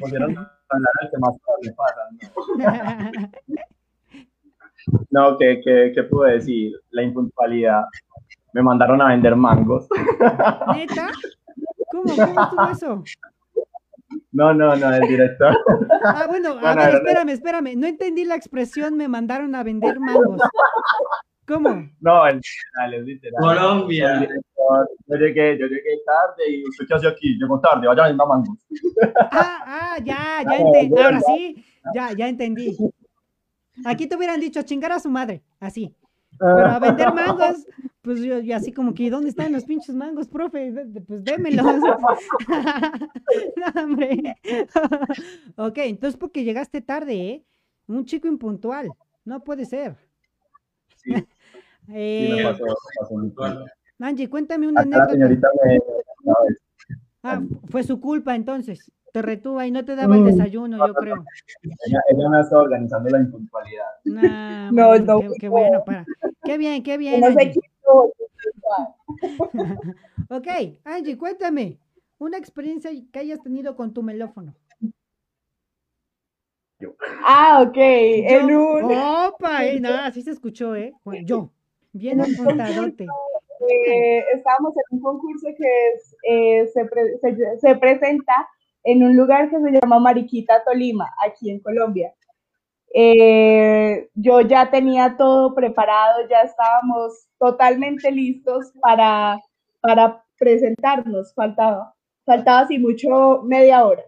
[0.00, 2.00] pusieron que más le pasa.
[5.10, 6.72] No, no ¿qué, qué, qué puedo decir?
[6.92, 7.82] La impuntualidad
[8.54, 9.86] me mandaron a vender mangos.
[10.74, 11.10] ¿Neta?
[11.90, 12.04] ¿Cómo?
[12.16, 13.04] ¿Cómo estuvo eso?
[14.32, 15.54] No, no, no, el director.
[16.04, 17.76] Ah, bueno, a ver, espérame, espérame.
[17.76, 20.40] No entendí la expresión, me mandaron a vender mangos.
[21.46, 21.88] ¿Cómo?
[22.00, 23.40] No, el literal, el literal.
[23.40, 24.28] Colombia.
[25.06, 28.26] Yo llegué, yo llegué tarde y usted qué hace aquí, llegó tarde, vaya a vender
[28.26, 28.58] mangos.
[29.30, 31.02] Ah, ah, ya, ya entendí.
[31.02, 31.64] Ahora sí,
[31.94, 32.76] ya, ya entendí.
[33.84, 35.94] Aquí te hubieran dicho chingar a su madre, así.
[36.38, 37.66] Pero a vender mangos,
[38.00, 40.72] pues yo, así como que, ¿dónde están los pinches mangos, profe?
[41.06, 41.66] Pues démelos.
[43.56, 44.36] no, hombre.
[45.56, 47.44] ok, entonces porque llegaste tarde, ¿eh?
[47.86, 48.90] Un chico impuntual.
[49.24, 49.96] No puede ser.
[50.96, 51.12] Sí.
[51.88, 52.64] Eh, sí me pasó,
[54.00, 55.12] Angie, cuéntame una anécdota.
[55.12, 55.80] señorita me...
[57.22, 58.90] Ah, fue su culpa entonces.
[59.12, 60.26] Te retuvo y no te daba el mm.
[60.26, 61.24] desayuno, yo creo.
[61.62, 63.86] Ella, ella me ha estado organizando la impuntualidad.
[64.72, 65.20] no, no.
[65.20, 66.04] Qué, qué, bueno, para.
[66.42, 67.20] Qué bien, qué bien.
[67.20, 67.28] No
[70.30, 70.48] ok,
[70.84, 71.78] Angie, cuéntame
[72.18, 74.54] una experiencia que hayas tenido con tu melófono.
[77.24, 77.76] Ah, ok.
[77.76, 78.92] En un...
[78.92, 80.92] Opa, eh, nada, así se escuchó, ¿eh?
[81.24, 81.50] yo,
[81.94, 83.06] bien apuntadote.
[83.70, 85.94] Eh, estábamos en un concurso que
[86.28, 88.48] eh, se, se, presenta
[88.82, 92.12] en un lugar que se llama Mariquita, Tolima, aquí en Colombia.
[92.92, 99.40] Eh, yo ya tenía todo preparado, ya estábamos totalmente listos para,
[99.80, 101.94] para presentarnos, faltaba,
[102.26, 104.04] faltaba así mucho media hora.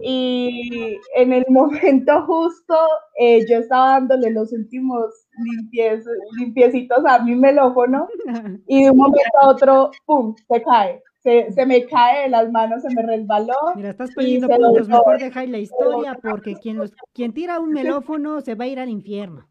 [0.00, 2.76] Y en el momento justo
[3.18, 6.04] eh, yo estaba dándole los últimos limpies,
[6.38, 8.08] limpiecitos a mi melófono
[8.66, 11.02] y de un momento a otro, ¡pum!, se cae.
[11.22, 13.54] Se, se, me cae de las manos, se me resbaló.
[13.74, 18.40] Mira, estás perdiendo puntos, mejor deja la historia porque quien, los, quien tira un melófono
[18.42, 19.44] se va a ir al infierno.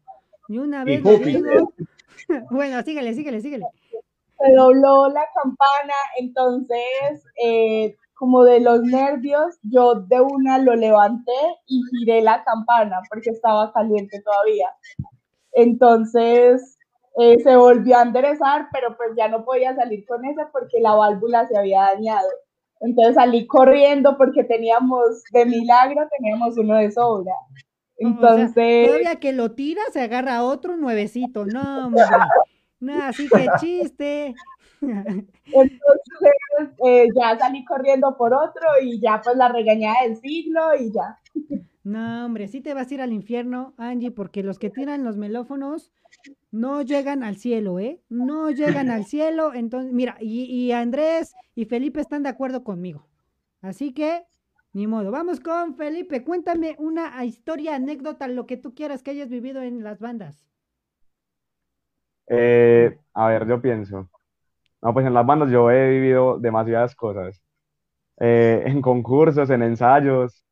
[0.48, 1.72] Y una vez digo...
[2.50, 3.66] bueno, síguele, síguele, síguele.
[4.38, 11.32] Se dobló la campana, entonces eh, como de los nervios, yo de una lo levanté
[11.66, 14.68] y giré la campana porque estaba caliente todavía.
[15.52, 16.78] Entonces
[17.18, 20.94] eh, se volvió a enderezar, pero pues ya no podía salir con eso porque la
[20.94, 22.28] válvula se había dañado.
[22.80, 27.32] Entonces salí corriendo porque teníamos, de milagro, teníamos uno de sobra.
[27.98, 28.86] Entonces.
[28.86, 31.46] todavía que lo tira, se agarra otro nuevecito.
[31.46, 32.02] No, hombre.
[32.78, 34.34] No, así que chiste.
[34.80, 35.80] Entonces
[36.84, 41.18] eh, ya salí corriendo por otro y ya pues la regañada del siglo y ya.
[41.84, 45.16] No, hombre, sí te vas a ir al infierno, Angie, porque los que tiran los
[45.16, 45.92] melófonos
[46.50, 48.00] no llegan al cielo, ¿eh?
[48.08, 49.54] No llegan al cielo.
[49.54, 53.06] Entonces, mira, y, y Andrés y Felipe están de acuerdo conmigo.
[53.62, 54.24] Así que,
[54.72, 55.12] ni modo.
[55.12, 56.24] Vamos con Felipe.
[56.24, 60.44] Cuéntame una historia, anécdota, lo que tú quieras que hayas vivido en las bandas.
[62.28, 64.08] Eh, a ver, yo pienso.
[64.82, 67.40] No, pues en las bandas yo he vivido demasiadas cosas.
[68.18, 70.42] Eh, en concursos, en ensayos,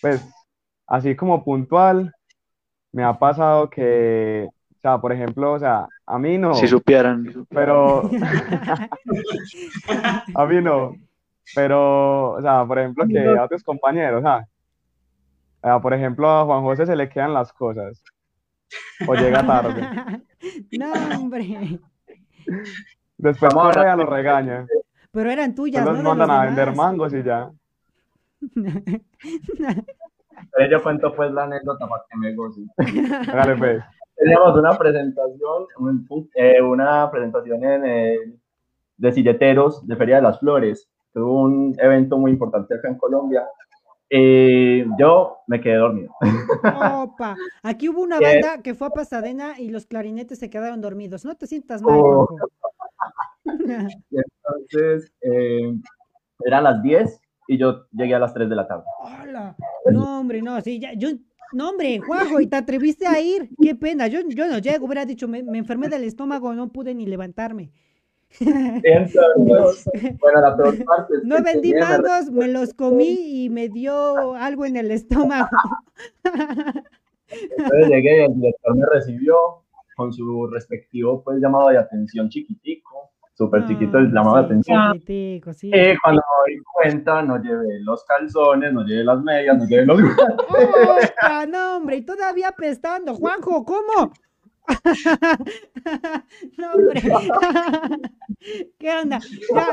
[0.00, 0.26] pues
[0.86, 2.14] así como puntual,
[2.92, 6.54] me ha pasado que, o sea, por ejemplo, o sea, a mí no.
[6.54, 7.46] Si supieran.
[7.48, 8.02] Pero,
[10.34, 10.94] a mí no.
[11.54, 14.46] Pero, o sea, por ejemplo, que a otros compañeros, ¿sabes?
[15.82, 18.02] por ejemplo, a Juan José se le quedan las cosas.
[19.06, 20.22] O llega tarde.
[20.72, 21.80] No, hombre.
[23.16, 24.66] Después Correa lo regaña.
[25.12, 27.50] Pero eran tuyas, Nos mandan a vender mangos y ya.
[30.56, 32.62] Pero yo cuento pues la anécdota para que me goce.
[33.32, 33.82] Dale, pues.
[34.16, 35.66] Teníamos una presentación,
[36.34, 38.40] eh, una presentación en el,
[38.96, 40.88] de silleteros de Feria de las Flores.
[41.12, 43.44] Tuvo un evento muy importante acá en Colombia
[44.08, 46.12] y yo me quedé dormido.
[46.94, 51.24] Opa, aquí hubo una banda que fue a Pasadena y los clarinetes se quedaron dormidos.
[51.24, 51.98] No te sientas mal.
[51.98, 52.28] Oh.
[54.10, 55.72] entonces, eh,
[56.44, 58.84] eran las 10 y yo llegué a las 3 de la tarde.
[59.00, 59.56] Hola.
[59.90, 61.10] No, hombre, no, sí, ya, yo
[61.52, 63.50] No, hombre, Juanjo, y te atreviste a ir.
[63.60, 64.06] Qué pena.
[64.06, 67.70] Yo, yo no llego, hubiera dicho, me, enfermé del estómago, no pude ni levantarme.
[68.40, 74.76] bueno, la peor parte no vendí mangos, me los comí y me dio algo en
[74.76, 75.56] el estómago.
[77.28, 79.36] Entonces llegué y el director me recibió
[79.96, 84.94] con su respectivo pues llamado de atención chiquitico súper chiquito el llamado de atención.
[85.06, 85.40] Y
[86.02, 90.00] cuando me doy cuenta, no llevé los calzones, no llevé las medias, no llevé los
[91.30, 91.96] ¡Oh, no, hombre!
[91.96, 93.14] Y todavía apestando.
[93.14, 94.12] Juanjo, ¿cómo?
[96.58, 97.02] no, hombre.
[98.78, 99.20] ¿Qué onda?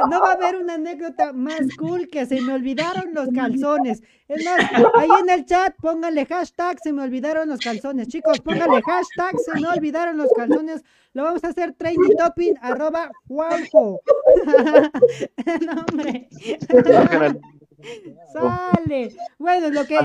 [0.09, 4.01] No va a haber una anécdota más cool que se me olvidaron los calzones.
[4.27, 4.59] Es más,
[4.95, 8.07] ahí en el chat póngale hashtag se me olvidaron los calzones.
[8.07, 10.83] Chicos, póngale hashtag se me olvidaron los calzones.
[11.13, 13.99] Lo vamos a hacer training topping arroba Juanjo.
[18.32, 19.15] Sale.
[19.38, 19.97] Bueno, lo que.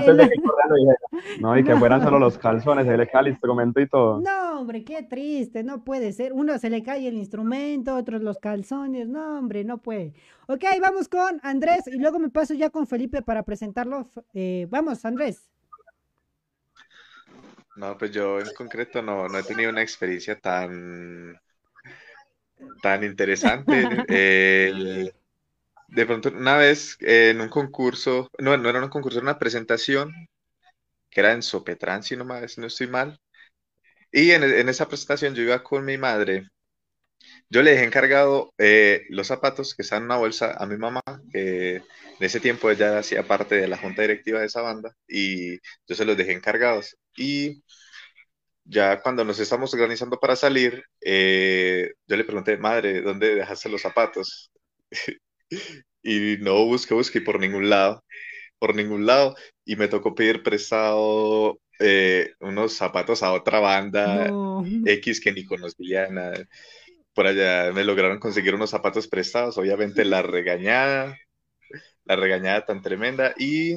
[1.39, 4.19] No, y que fueran solo los calzones, el el instrumento y todo.
[4.19, 6.33] No, hombre, qué triste, no puede ser.
[6.33, 9.07] Uno se le cae el instrumento, otros los calzones.
[9.07, 10.13] No, hombre, no puede.
[10.47, 14.09] Ok, vamos con Andrés y luego me paso ya con Felipe para presentarlo.
[14.33, 15.49] Eh, vamos, Andrés.
[17.75, 21.39] No, pues yo en concreto no, no he tenido una experiencia tan,
[22.81, 23.87] tan interesante.
[25.87, 30.11] de pronto, una vez en un concurso, no, no era un concurso, era una presentación
[31.09, 33.19] que era en Sopetrán, si no, no estoy mal.
[34.11, 36.47] Y en, esa presentación yo iba con mi madre.
[37.49, 41.01] Yo le dejé encargado eh, los zapatos que están en una bolsa a mi mamá,
[41.31, 41.83] que en
[42.19, 45.55] ese tiempo ella hacía parte de la junta directiva de esa banda, y
[45.87, 46.97] yo se los dejé encargados.
[47.15, 47.63] Y
[48.65, 53.81] ya cuando nos estamos organizando para salir, eh, yo le pregunté, madre, ¿dónde dejaste los
[53.81, 54.51] zapatos?
[56.03, 58.03] y no busqué, busqué por ningún lado,
[58.59, 59.35] por ningún lado,
[59.65, 64.31] y me tocó pedir prestado eh, unos zapatos a otra banda
[64.85, 66.45] X que ni conocía nada.
[67.13, 71.17] Por allá me lograron conseguir unos zapatos prestados, obviamente la regañada,
[72.05, 73.75] la regañada tan tremenda, y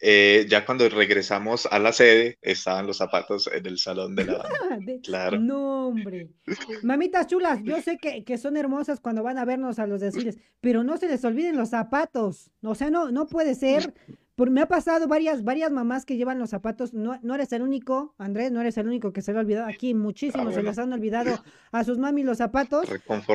[0.00, 4.38] eh, ya cuando regresamos a la sede, estaban los zapatos en el salón de la
[4.38, 4.92] banda.
[5.02, 5.38] claro.
[5.38, 6.30] No, hombre.
[6.82, 10.38] Mamitas chulas, yo sé que, que, son hermosas cuando van a vernos a los desfiles,
[10.60, 12.50] pero no se les olviden los zapatos.
[12.62, 13.92] O sea, no, no puede ser.
[14.36, 16.94] Por, me ha pasado varias, varias mamás que llevan los zapatos.
[16.94, 19.66] No, no eres el único, Andrés, no eres el único que se le ha olvidado.
[19.68, 22.88] Aquí muchísimos se les han olvidado a sus mami los zapatos.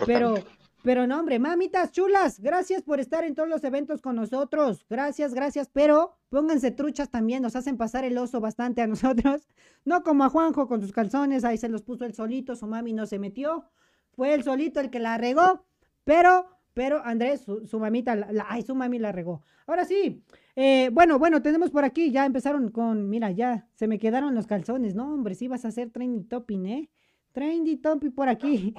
[0.07, 0.43] Pero,
[0.85, 4.85] pero no, hombre, mamitas chulas, gracias por estar en todos los eventos con nosotros.
[4.87, 9.47] Gracias, gracias, pero pónganse truchas también, nos hacen pasar el oso bastante a nosotros.
[9.83, 12.93] No como a Juanjo con sus calzones, ahí se los puso el solito, su mami
[12.93, 13.65] no se metió.
[14.11, 15.65] Fue el solito el que la regó,
[16.03, 19.41] pero, pero Andrés, su, mamita, la, ay, su mami la regó.
[19.65, 20.23] Ahora sí,
[20.55, 24.45] eh, bueno, bueno, tenemos por aquí, ya empezaron con, mira, ya se me quedaron los
[24.45, 24.93] calzones.
[24.93, 26.89] No, hombre, sí vas a hacer trendy topping, ¿eh?
[27.31, 28.75] Trendy topping por aquí.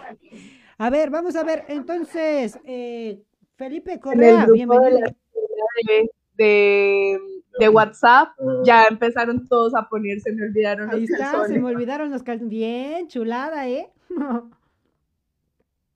[0.79, 3.23] A ver, vamos a ver, entonces, eh,
[3.57, 4.99] Felipe Correa, bienvenido.
[6.37, 7.19] De,
[7.59, 8.29] de, WhatsApp,
[8.63, 12.23] ya empezaron todos a poner, se me olvidaron los Ahí está, se me olvidaron los
[12.23, 12.51] calzones.
[12.51, 13.91] Bien, chulada, ¿eh?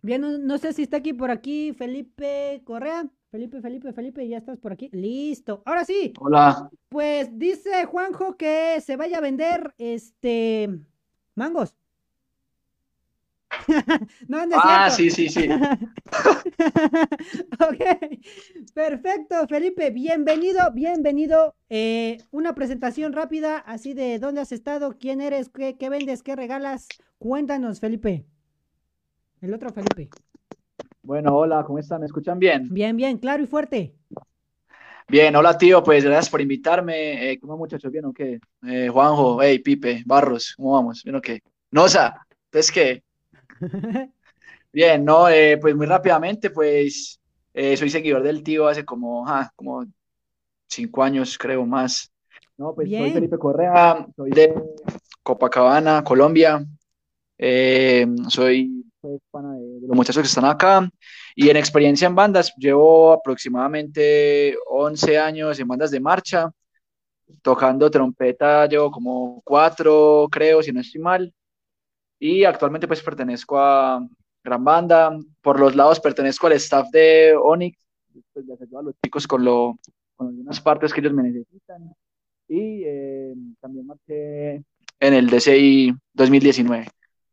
[0.02, 3.06] Bien, no, sé si está aquí por aquí Felipe Correa.
[3.30, 4.88] Felipe, Felipe, Felipe, ya estás por aquí.
[4.92, 5.62] Listo.
[5.66, 6.14] Ahora sí.
[6.18, 6.70] Hola.
[6.88, 10.70] Pues dice Juanjo que se vaya a vender este
[11.34, 11.76] mangos.
[14.28, 15.48] no, no ah, sí, sí, sí.
[17.58, 17.84] ok,
[18.74, 21.54] perfecto, Felipe, bienvenido, bienvenido.
[21.68, 26.36] Eh, una presentación rápida, así de dónde has estado, quién eres, qué, qué vendes, qué
[26.36, 26.88] regalas.
[27.18, 28.24] Cuéntanos, Felipe.
[29.40, 30.10] El otro Felipe.
[31.02, 32.00] Bueno, hola, ¿cómo están?
[32.00, 32.68] ¿Me escuchan bien?
[32.70, 33.94] Bien, bien, claro y fuerte.
[35.08, 37.32] Bien, hola tío, pues gracias por invitarme.
[37.32, 37.90] Eh, ¿Cómo muchachos?
[37.90, 38.38] ¿Bien o qué?
[38.64, 41.02] Eh, Juanjo, hey, Pipe, Barros, ¿cómo vamos?
[41.02, 41.42] ¿Bien o qué?
[41.72, 43.09] Nosa, ¿entonces qué?
[44.72, 47.20] Bien, no, eh, pues muy rápidamente, pues
[47.52, 49.84] eh, soy seguidor del tío hace como, como
[50.68, 52.12] cinco años, creo, más.
[52.56, 54.54] No, pues soy Felipe Correa, soy de
[55.22, 56.64] Copacabana, Colombia.
[57.38, 60.88] Eh, soy, soy de, los muchachos que están acá.
[61.34, 66.50] Y en experiencia en bandas, llevo aproximadamente 11 años en bandas de marcha.
[67.42, 71.32] Tocando trompeta, llevo como cuatro, creo, si no estoy mal.
[72.20, 74.06] Y actualmente pues pertenezco a
[74.44, 75.18] Gran Banda.
[75.40, 77.78] Por los lados pertenezco al staff de Onyx,
[78.10, 79.78] después de ayudar a los chicos con, lo,
[80.14, 81.94] con algunas partes que ellos me necesitan.
[82.46, 84.62] Y eh, también marché
[85.00, 86.88] en el DCI 2019.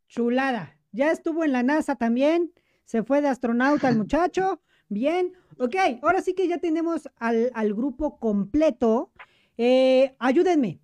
[0.08, 0.74] Chulada.
[0.92, 2.52] Ya estuvo en la NASA también.
[2.84, 4.62] Se fue de astronauta el muchacho.
[4.88, 5.34] Bien.
[5.58, 9.12] Ok, ahora sí que ya tenemos al, al grupo completo.
[9.58, 10.80] Eh, ayúdenme.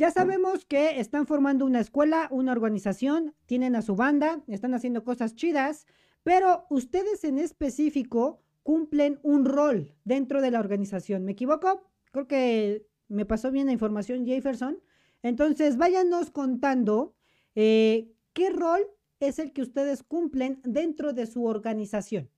[0.00, 5.04] Ya sabemos que están formando una escuela, una organización, tienen a su banda, están haciendo
[5.04, 5.86] cosas chidas,
[6.22, 11.26] pero ustedes en específico cumplen un rol dentro de la organización.
[11.26, 11.82] ¿Me equivoco?
[12.12, 14.82] Creo que me pasó bien la información Jefferson.
[15.22, 17.14] Entonces, váyanos contando
[17.54, 18.80] eh, qué rol
[19.18, 22.30] es el que ustedes cumplen dentro de su organización.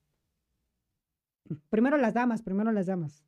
[1.70, 3.24] Primero las damas, primero las damas.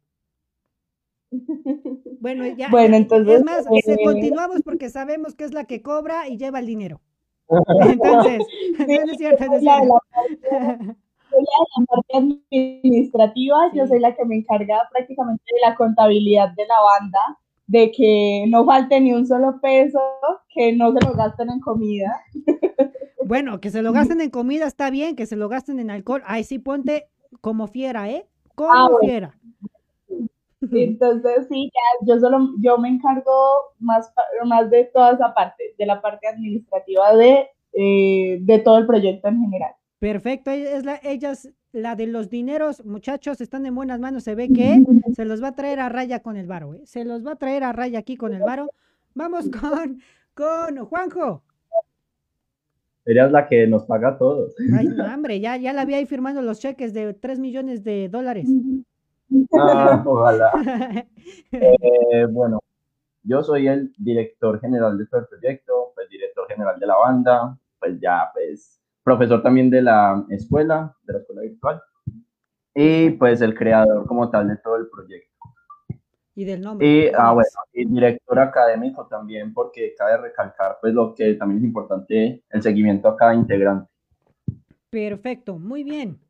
[2.21, 2.69] Bueno, ya.
[2.71, 3.37] Bueno, entonces.
[3.37, 7.01] Es más, eh, continuamos porque sabemos que es la que cobra y lleva el dinero.
[7.49, 8.43] Entonces,
[8.79, 10.01] no es cierto, no es cierto.
[11.31, 16.77] la parte administrativa, yo soy la que me encarga prácticamente de la contabilidad de la
[16.81, 20.01] banda, de que no falte ni un solo peso,
[20.49, 22.23] que no se lo gasten en comida.
[23.27, 26.23] Bueno, que se lo gasten en comida está bien, que se lo gasten en alcohol,
[26.27, 27.09] ahí sí ponte
[27.41, 28.27] como fiera, ¿eh?
[28.55, 29.35] Como ah, fiera.
[30.73, 33.33] Entonces sí, ya yo solo, yo me encargo
[33.79, 34.13] más,
[34.47, 39.29] más de toda esa parte, de la parte administrativa de, eh, de todo el proyecto
[39.29, 39.73] en general.
[39.99, 44.49] Perfecto, es la, ellas, la de los dineros, muchachos, están en buenas manos, se ve
[44.49, 44.83] que
[45.17, 46.83] se los va a traer a raya con el varo, ¿eh?
[46.85, 48.69] se los va a traer a raya aquí con el varo.
[49.15, 50.01] Vamos con,
[50.35, 51.43] con Juanjo.
[53.07, 54.55] Eres la que nos paga a todos.
[54.77, 58.09] Ay, no, hombre, ya, ya la había ahí firmando los cheques de 3 millones de
[58.09, 58.49] dólares.
[59.59, 60.53] Ah, ojalá.
[61.53, 62.61] Eh, bueno,
[63.23, 67.59] yo soy el director general de todo el proyecto, pues director general de la banda,
[67.79, 71.83] pues ya, pues profesor también de la escuela, de la escuela virtual,
[72.75, 75.31] y pues el creador como tal de todo el proyecto.
[76.37, 76.87] Y del nombre.
[76.87, 81.65] Y, ah, bueno, y director académico también, porque cabe recalcar pues lo que también es
[81.65, 83.89] importante, el seguimiento a cada integrante.
[84.91, 86.21] Perfecto, muy bien.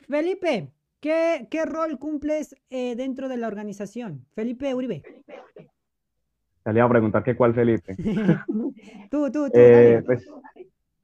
[0.00, 4.26] Felipe, ¿Qué, qué rol cumples eh, dentro de la organización?
[4.34, 5.02] Felipe Uribe.
[6.64, 7.94] Te le iba a preguntar que cuál Felipe.
[9.10, 9.50] tú, tú, tú.
[9.54, 10.26] Eh, pues,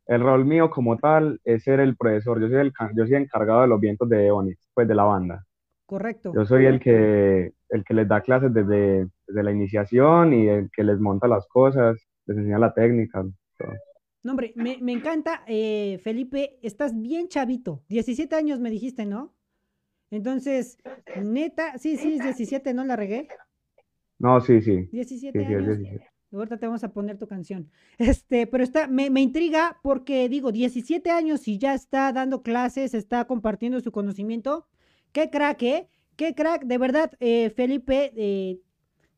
[0.07, 2.41] el rol mío como tal es ser el profesor.
[2.41, 5.45] Yo soy el yo soy encargado de los vientos de Onyx, pues de la banda.
[5.87, 6.33] Correcto.
[6.35, 10.71] Yo soy el que, el que les da clases desde, desde la iniciación y el
[10.71, 13.23] que les monta las cosas, les enseña la técnica.
[14.23, 17.85] No, hombre, me, me encanta, eh, Felipe, estás bien chavito.
[17.89, 19.35] 17 años me dijiste, ¿no?
[20.15, 20.79] Entonces,
[21.23, 23.29] neta, sí, sí, es 17, ¿no la regué?
[24.19, 24.89] No, sí, sí.
[24.93, 25.79] 17 años.
[26.33, 27.71] Ahorita te vamos a poner tu canción.
[27.99, 32.95] Este, pero está, me, me, intriga porque digo, 17 años y ya está dando clases,
[32.95, 34.67] está compartiendo su conocimiento.
[35.13, 35.89] Qué crack, ¿eh?
[36.17, 38.61] Qué crack, de verdad, eh, Felipe, eh,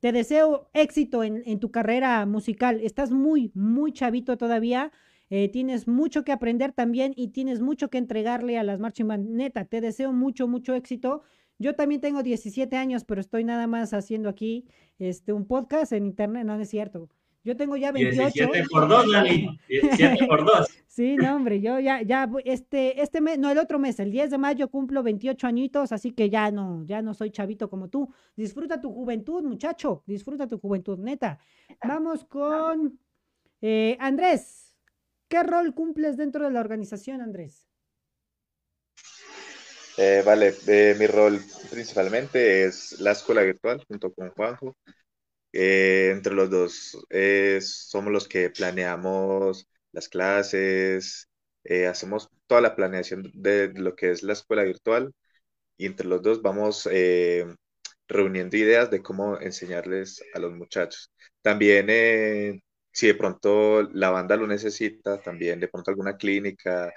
[0.00, 2.80] te deseo éxito en, en, tu carrera musical.
[2.82, 4.92] Estás muy, muy chavito todavía.
[5.28, 9.28] Eh, tienes mucho que aprender también y tienes mucho que entregarle a las marching band.
[9.28, 11.22] Neta, te deseo mucho, mucho éxito.
[11.58, 14.66] Yo también tengo 17 años, pero estoy nada más haciendo aquí
[14.98, 17.08] este, un podcast en internet, no, es cierto.
[17.42, 18.32] Yo tengo ya 28.
[18.34, 19.58] 17 por 2, Dani.
[19.68, 20.66] 17 por 2.
[20.88, 24.32] sí, no, hombre, yo ya, ya, este, este mes, no, el otro mes, el 10
[24.32, 28.12] de mayo cumplo 28 añitos, así que ya no, ya no soy chavito como tú.
[28.36, 31.38] Disfruta tu juventud, muchacho, disfruta tu juventud, neta.
[31.86, 32.98] Vamos con
[33.62, 34.65] eh, Andrés.
[35.28, 37.66] ¿Qué rol cumples dentro de la organización, Andrés?
[39.98, 44.76] Eh, vale, eh, mi rol principalmente es la escuela virtual junto con Juanjo.
[45.52, 46.98] Eh, entre los dos
[47.62, 51.28] somos los que planeamos las clases,
[51.88, 55.12] hacemos toda la planeación de lo que es la escuela virtual
[55.78, 56.88] y entre los dos vamos
[58.08, 61.10] reuniendo ideas de cómo enseñarles a los muchachos.
[61.42, 61.88] También
[62.96, 66.90] si de pronto la banda lo necesita, también de pronto alguna clínica,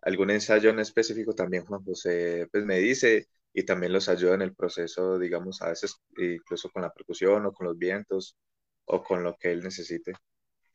[0.00, 4.42] algún ensayo en específico, también Juan José pues me dice y también los ayuda en
[4.42, 8.34] el proceso, digamos, a veces incluso con la percusión o con los vientos
[8.86, 10.14] o con lo que él necesite.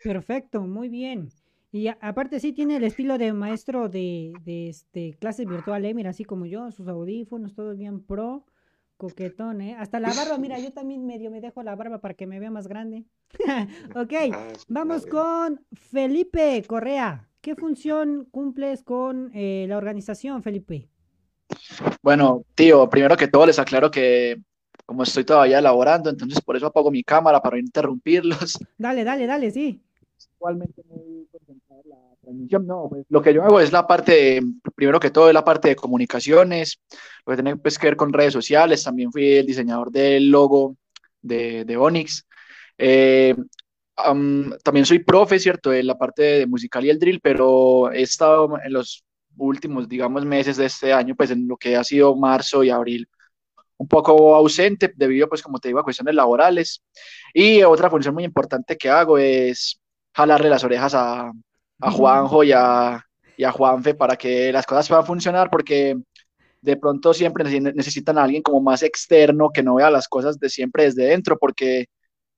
[0.03, 1.29] Perfecto, muy bien.
[1.71, 5.93] Y aparte sí tiene el estilo de maestro de, de este, clases virtuales, ¿eh?
[5.95, 8.45] mira, así como yo, sus audífonos, todo bien pro.
[8.97, 9.75] Coquetón, ¿eh?
[9.77, 12.51] Hasta la barba, mira, yo también medio me dejo la barba para que me vea
[12.51, 13.05] más grande.
[13.95, 17.29] ok, ah, vamos con Felipe Correa.
[17.41, 20.89] ¿Qué función cumples con eh, la organización, Felipe?
[22.01, 24.41] Bueno, tío, primero que todo les aclaro que
[24.85, 28.57] como estoy todavía elaborando, entonces por eso apago mi cámara para no interrumpirlos.
[28.77, 29.81] Dale, dale, dale, sí.
[30.35, 31.16] Igualmente muy
[32.27, 34.41] la no, pues, lo que yo hago es la parte,
[34.75, 36.81] primero que todo, es la parte de comunicaciones,
[37.25, 40.77] lo que tiene pues, que ver con redes sociales, también fui el diseñador del logo
[41.21, 42.25] de, de Onyx.
[42.77, 43.35] Eh,
[44.63, 48.59] también soy profe, ¿cierto?, de la parte de musical y el drill, pero he estado
[48.63, 49.03] en los
[49.37, 53.07] últimos, digamos, meses de este año, pues en lo que ha sido marzo y abril,
[53.77, 56.83] un poco ausente debido, pues como te digo, a cuestiones laborales.
[57.33, 59.79] Y otra función muy importante que hago es
[60.13, 61.31] jalarle las orejas a,
[61.79, 63.03] a Juanjo y a,
[63.37, 65.97] y a Juanfe para que las cosas puedan funcionar, porque
[66.61, 70.49] de pronto siempre necesitan a alguien como más externo que no vea las cosas de
[70.49, 71.87] siempre desde dentro, porque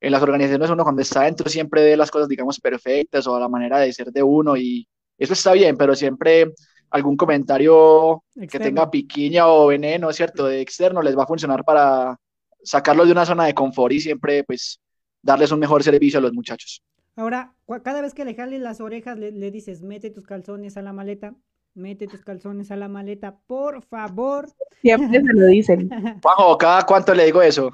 [0.02, 3.40] en las organizaciones uno cuando está dentro siempre ve las cosas, digamos, perfectas o a
[3.40, 4.88] la manera de ser de uno y
[5.18, 6.54] eso está bien, pero siempre
[6.90, 10.46] algún comentario que tenga piquiña o veneno, ¿cierto?
[10.46, 12.18] De externo les va a funcionar para
[12.64, 14.80] sacarlos de una zona de confort y siempre, pues,
[15.22, 16.82] darles un mejor servicio a los muchachos.
[17.16, 17.54] Ahora,
[17.84, 20.94] cada vez que le jalen las orejas, le, le dices, mete tus calzones a la
[20.94, 21.36] maleta,
[21.74, 24.50] mete tus calzones a la maleta, por favor.
[24.82, 25.90] Siempre se lo dicen.
[26.24, 27.72] Juanjo, ¿cada cuánto le digo eso?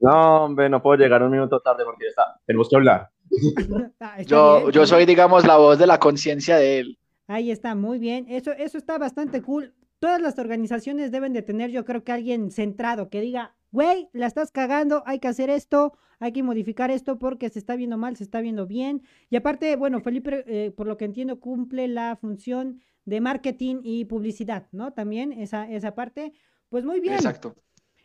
[0.00, 2.40] No, hombre, no puedo llegar un minuto tarde porque ya está.
[2.46, 3.10] Tenemos que hablar.
[4.00, 6.98] Ah, yo, yo soy, digamos, la voz de la conciencia de él.
[7.28, 8.26] Ahí está, muy bien.
[8.28, 9.72] Eso, eso está bastante cool.
[10.02, 14.26] Todas las organizaciones deben de tener, yo creo que alguien centrado que diga, güey, la
[14.26, 18.16] estás cagando, hay que hacer esto, hay que modificar esto porque se está viendo mal,
[18.16, 19.02] se está viendo bien.
[19.30, 24.04] Y aparte, bueno, Felipe, eh, por lo que entiendo, cumple la función de marketing y
[24.06, 24.92] publicidad, ¿no?
[24.92, 26.32] También esa, esa parte.
[26.68, 27.14] Pues muy bien.
[27.14, 27.54] Exacto.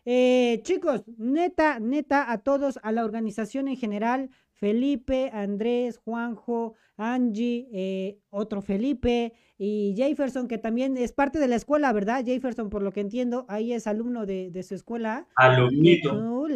[0.05, 7.69] Eh, chicos, neta, neta, a todos, a la organización en general, Felipe, Andrés, Juanjo, Angie,
[7.71, 12.25] eh, otro Felipe y Jefferson, que también es parte de la escuela, ¿verdad?
[12.25, 15.27] Jefferson, por lo que entiendo, ahí es alumno de, su escuela.
[15.35, 16.47] Alumnito.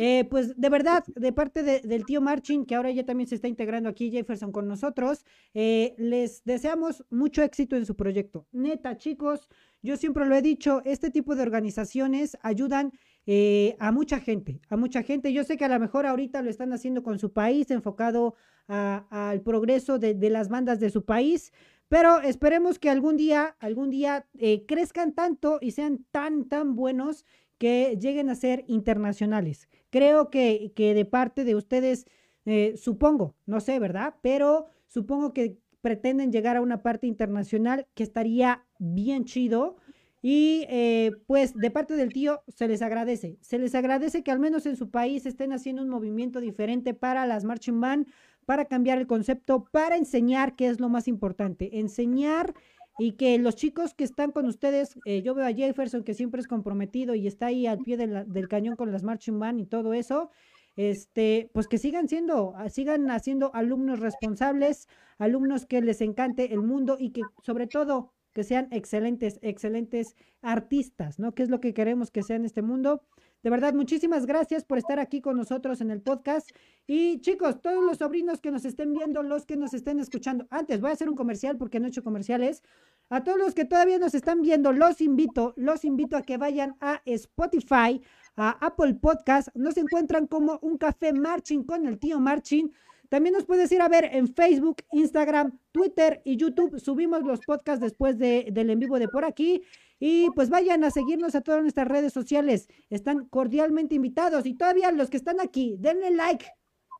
[0.00, 3.48] Eh, pues de verdad, de parte del tío Marchin, que ahora ya también se está
[3.48, 5.24] integrando aquí Jefferson con nosotros,
[5.54, 8.46] les deseamos mucho éxito en su proyecto.
[8.52, 9.48] Neta, chicos,
[9.82, 12.92] yo siempre lo he dicho, este tipo de organizaciones ayudan
[13.30, 15.34] eh, a mucha gente, a mucha gente.
[15.34, 18.36] Yo sé que a lo mejor ahorita lo están haciendo con su país, enfocado
[18.68, 21.52] al progreso de, las bandas de su país,
[21.88, 27.26] pero esperemos que algún día, algún día eh, crezcan tanto y sean tan, tan buenos
[27.58, 29.68] que lleguen a ser internacionales.
[29.90, 32.06] Creo que, que de parte de ustedes,
[32.46, 34.14] eh, supongo, no sé, ¿verdad?
[34.22, 39.76] Pero supongo que pretenden llegar a una parte internacional que estaría bien chido.
[40.20, 44.40] Y eh, pues de parte del tío se les agradece, se les agradece que al
[44.40, 48.08] menos en su país estén haciendo un movimiento diferente para las marching band,
[48.44, 52.54] para cambiar el concepto, para enseñar, que es lo más importante, enseñar
[52.98, 56.40] y que los chicos que están con ustedes, eh, yo veo a Jefferson que siempre
[56.40, 59.94] es comprometido y está ahí al pie del cañón con las marching band y todo
[59.94, 60.30] eso,
[60.74, 64.88] este, pues que sigan siendo, ah, sigan haciendo alumnos responsables,
[65.18, 71.18] alumnos que les encante el mundo y que sobre todo que sean excelentes, excelentes artistas,
[71.18, 71.34] ¿no?
[71.34, 73.02] Que es lo que queremos que sea en este mundo.
[73.42, 76.48] De verdad, muchísimas gracias por estar aquí con nosotros en el podcast.
[76.86, 80.80] Y chicos, todos los sobrinos que nos estén viendo, los que nos estén escuchando, antes
[80.80, 82.62] voy a hacer un comercial porque no he hecho comerciales.
[83.10, 86.76] A todos los que todavía nos están viendo, los invito, los invito a que vayan
[86.80, 88.00] a Spotify,
[88.36, 89.48] a Apple Podcast.
[89.56, 92.70] Nos encuentran como un café marching con el tío Marching.
[93.08, 96.78] También nos puedes ir a ver en Facebook, Instagram, Twitter y YouTube.
[96.78, 99.62] Subimos los podcasts después de, del en vivo de por aquí.
[99.98, 102.68] Y pues vayan a seguirnos a todas nuestras redes sociales.
[102.90, 104.46] Están cordialmente invitados.
[104.46, 106.46] Y todavía los que están aquí, denle like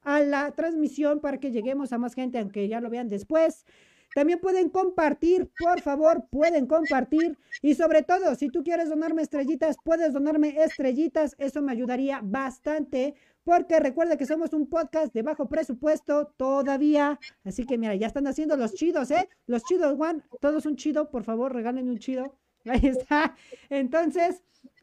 [0.02, 3.66] a la transmisión para que lleguemos a más gente, aunque ya lo vean después.
[4.14, 7.38] También pueden compartir, por favor, pueden compartir.
[7.61, 11.36] Y sobre todo, si tú quieres donarme estrellitas, puedes donarme estrellitas.
[11.38, 13.14] Eso me ayudaría bastante.
[13.49, 17.18] Porque recuerda que somos un podcast de bajo presupuesto todavía.
[17.46, 19.26] Así que mira, ya están haciendo los chidos, ¿eh?
[19.46, 20.22] Los chidos, Juan.
[20.42, 22.36] Todos un chido, por favor, regálenme un chido.
[22.66, 23.34] Ahí está.
[23.70, 24.42] Entonces,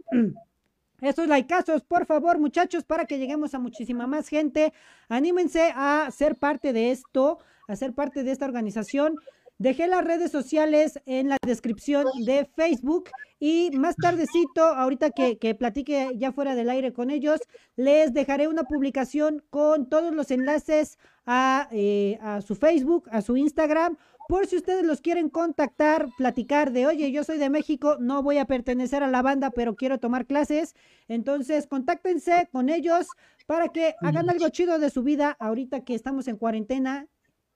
[0.99, 4.73] esos likeazos, por favor, muchachos, para que lleguemos a muchísima más gente.
[5.09, 7.37] Anímense a ser parte de esto
[7.67, 9.15] a ser parte de esta organización.
[9.57, 15.55] Dejé las redes sociales en la descripción de Facebook y más tardecito, ahorita que, que,
[15.55, 17.39] platique ya fuera del aire con ellos,
[17.77, 23.37] les dejaré una publicación con todos los enlaces a, eh, a su Facebook, a su
[23.37, 23.97] Instagram,
[24.27, 28.39] por si ustedes los quieren contactar, platicar de, oye, yo soy de México, no voy
[28.39, 30.75] a pertenecer a la banda, pero quiero tomar clases.
[31.07, 33.07] Entonces, contáctense con ellos
[33.45, 37.07] para que hagan algo chido de su vida ahorita que estamos en cuarentena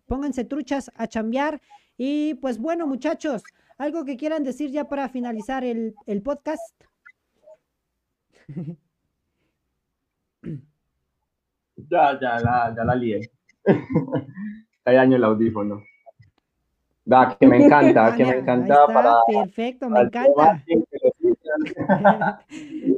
[0.09, 1.61] pónganse truchas a chambear.
[2.01, 3.43] Y pues bueno, muchachos,
[3.77, 5.93] algo que quieran decir ya para finalizar el,
[6.23, 6.63] podcast.
[11.75, 13.29] Ya, ya la, ya la lié.
[14.85, 15.83] Hay año el audífono.
[17.03, 19.19] Da, que me encanta, que me encanta para.
[19.27, 20.63] Perfecto, me encanta.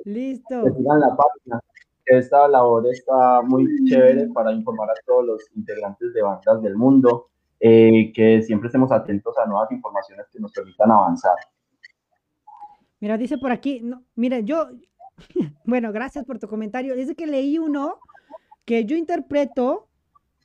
[0.05, 0.63] Listo.
[0.63, 1.59] Que sigan la página
[2.05, 7.29] esta labor está muy chévere para informar a todos los integrantes de bandas del mundo,
[7.63, 11.35] eh, que siempre estemos atentos a nuevas informaciones que nos permitan avanzar.
[12.99, 14.69] Mira, dice por aquí, no, mira, yo,
[15.65, 16.95] bueno, gracias por tu comentario.
[16.95, 17.99] Dice que leí uno
[18.65, 19.87] que yo interpreto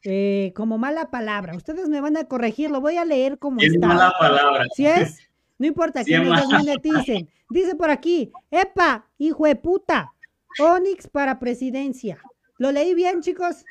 [0.05, 1.57] eh, como mala palabra.
[1.57, 4.65] Ustedes me van a corregir, lo voy a leer como es mala palabra.
[4.75, 5.19] ¿Sí es?
[5.59, 7.31] No importa que me desmoneticen.
[7.49, 10.13] Dice por aquí, epa, hijo de puta,
[10.61, 12.19] Onix para presidencia.
[12.59, 13.65] ¿Lo leí bien, chicos?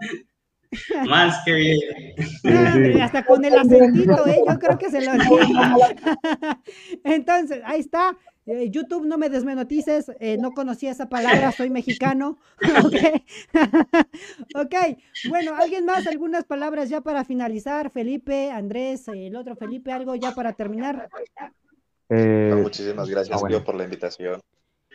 [1.06, 3.00] Más que bien.
[3.00, 4.42] hasta con el acentito, ¿eh?
[4.48, 5.12] yo creo que se lo.
[7.04, 8.16] Entonces, ahí está.
[8.44, 12.38] Eh, YouTube, no me desmenotices, eh, no conocía esa palabra, soy mexicano.
[12.84, 13.22] ok,
[14.56, 14.74] ok,
[15.28, 16.08] bueno, ¿alguien más?
[16.08, 17.90] ¿Algunas palabras ya para finalizar?
[17.90, 21.08] Felipe, Andrés, el otro Felipe, ¿algo ya para terminar?
[22.08, 24.40] Eh, muchísimas gracias, ah, por la invitación.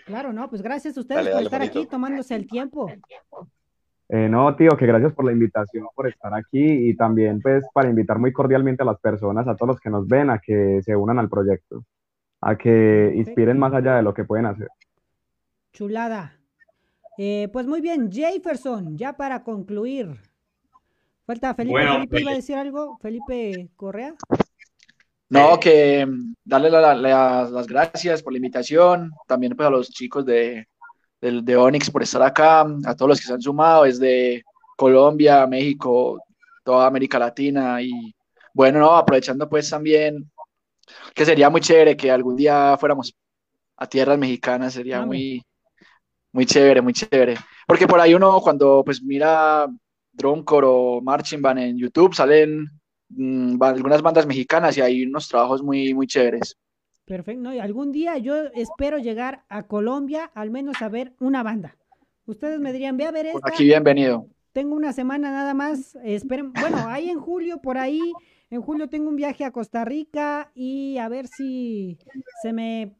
[0.05, 2.91] Claro, no, pues gracias a ustedes por estar aquí tomándose el tiempo.
[4.09, 8.19] No, tío, que gracias por la invitación, por estar aquí y también pues para invitar
[8.19, 11.19] muy cordialmente a las personas, a todos los que nos ven, a que se unan
[11.19, 11.83] al proyecto
[12.41, 14.69] a que inspiren más allá de lo que pueden hacer.
[15.73, 16.39] Chulada.
[17.17, 20.15] Eh, pues muy bien, Jefferson, ya para concluir.
[21.25, 21.79] Falta Felipe.
[21.79, 22.97] Felipe pues, iba a decir algo.
[23.01, 24.13] Felipe Correa.
[25.29, 26.07] No, que
[26.45, 29.11] darle las gracias por la invitación.
[29.27, 30.67] También pues, a los chicos de,
[31.21, 32.61] de, de Onyx por estar acá.
[32.85, 34.43] A todos los que se han sumado desde
[34.75, 36.21] Colombia, México,
[36.63, 37.81] toda América Latina.
[37.81, 38.15] Y
[38.53, 40.29] bueno, no, aprovechando pues también
[41.13, 43.13] que sería muy chévere que algún día fuéramos
[43.77, 45.43] a tierras mexicanas, sería muy,
[46.31, 47.35] muy chévere, muy chévere.
[47.67, 49.67] Porque por ahí uno cuando pues mira
[50.11, 52.69] Drumcore o Marching Band en YouTube salen
[53.09, 56.57] mm, algunas bandas mexicanas y hay unos trabajos muy, muy chéveres.
[57.07, 61.77] Perfecto, y algún día yo espero llegar a Colombia al menos a ver una banda.
[62.25, 63.39] Ustedes me dirían, ve a ver esta.
[63.47, 64.27] Aquí bienvenido.
[64.51, 68.01] Tengo una semana nada más, esperen, bueno, ahí en julio por ahí
[68.49, 71.97] en julio tengo un viaje a Costa Rica y a ver si
[72.41, 72.93] se me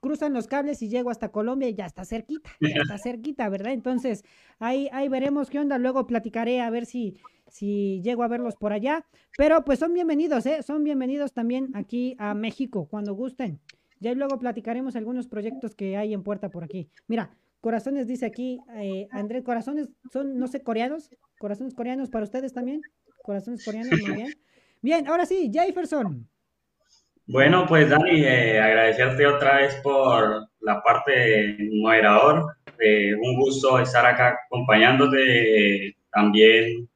[0.00, 3.72] cruzan los cables y llego hasta Colombia y ya está cerquita, ya está cerquita, ¿verdad?
[3.72, 4.24] Entonces,
[4.58, 7.16] ahí, ahí veremos qué onda, luego platicaré a ver si,
[7.54, 9.06] si llego a verlos por allá,
[9.38, 10.64] pero pues son bienvenidos, ¿eh?
[10.64, 13.60] Son bienvenidos también aquí a México, cuando gusten.
[14.00, 16.90] Ya luego platicaremos algunos proyectos que hay en puerta por aquí.
[17.06, 17.30] Mira,
[17.60, 22.82] corazones dice aquí, eh, Andrés, corazones son, no sé, coreanos, corazones coreanos para ustedes también,
[23.22, 24.32] corazones coreanos, muy bien.
[24.82, 26.28] Bien, ahora sí, Jefferson.
[27.26, 32.56] Bueno, pues Dani, eh, agradecerte otra vez por la parte de moderador.
[32.80, 36.88] Eh, un gusto estar acá acompañándote, eh, también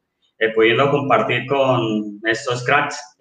[0.55, 3.17] pudiendo compartir con estos cracks.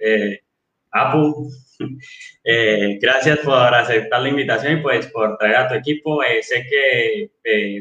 [0.91, 1.49] Apu,
[3.02, 6.22] gracias por aceptar la invitación y pues por traer a tu equipo.
[6.41, 7.30] sé que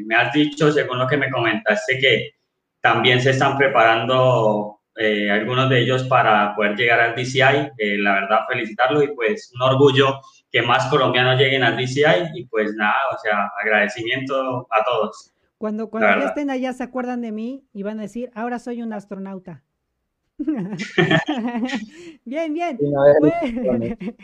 [0.04, 2.30] me has dicho, según lo que me comentaste, que
[2.80, 7.72] también se están preparando eh, algunos de ellos para poder llegar al DCI.
[7.76, 12.46] Eh, la verdad, felicitarlos y pues un orgullo que más colombianos lleguen al DCI y
[12.46, 15.32] pues nada, o sea, agradecimiento a todos.
[15.58, 18.82] Cuando, cuando ya estén allá se acuerdan de mí y van a decir, ahora soy
[18.82, 19.62] un astronauta.
[22.24, 22.78] bien, bien.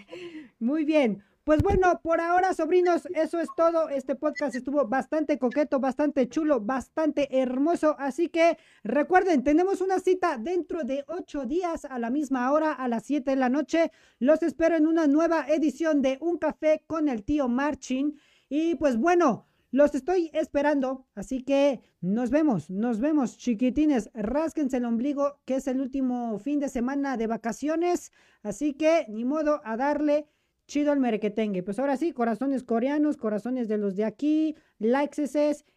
[0.58, 1.22] Muy bien.
[1.44, 3.88] Pues bueno, por ahora, sobrinos, eso es todo.
[3.88, 7.96] Este podcast estuvo bastante coqueto, bastante chulo, bastante hermoso.
[7.98, 12.86] Así que recuerden, tenemos una cita dentro de ocho días a la misma hora, a
[12.86, 13.90] las siete de la noche.
[14.20, 18.16] Los espero en una nueva edición de Un Café con el tío Marchin.
[18.48, 24.10] Y pues bueno, los estoy esperando, así que nos vemos, nos vemos, chiquitines.
[24.14, 28.12] Rásquense el ombligo, que es el último fin de semana de vacaciones.
[28.42, 30.28] Así que ni modo a darle
[30.66, 31.62] chido el merequetengue.
[31.62, 35.24] Pues ahora sí, corazones coreanos, corazones de los de aquí, likes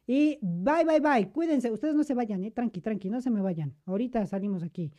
[0.08, 1.32] y bye, bye, bye.
[1.32, 2.52] Cuídense, ustedes no se vayan, eh.
[2.52, 3.76] Tranqui, tranqui, no se me vayan.
[3.86, 4.92] Ahorita salimos aquí.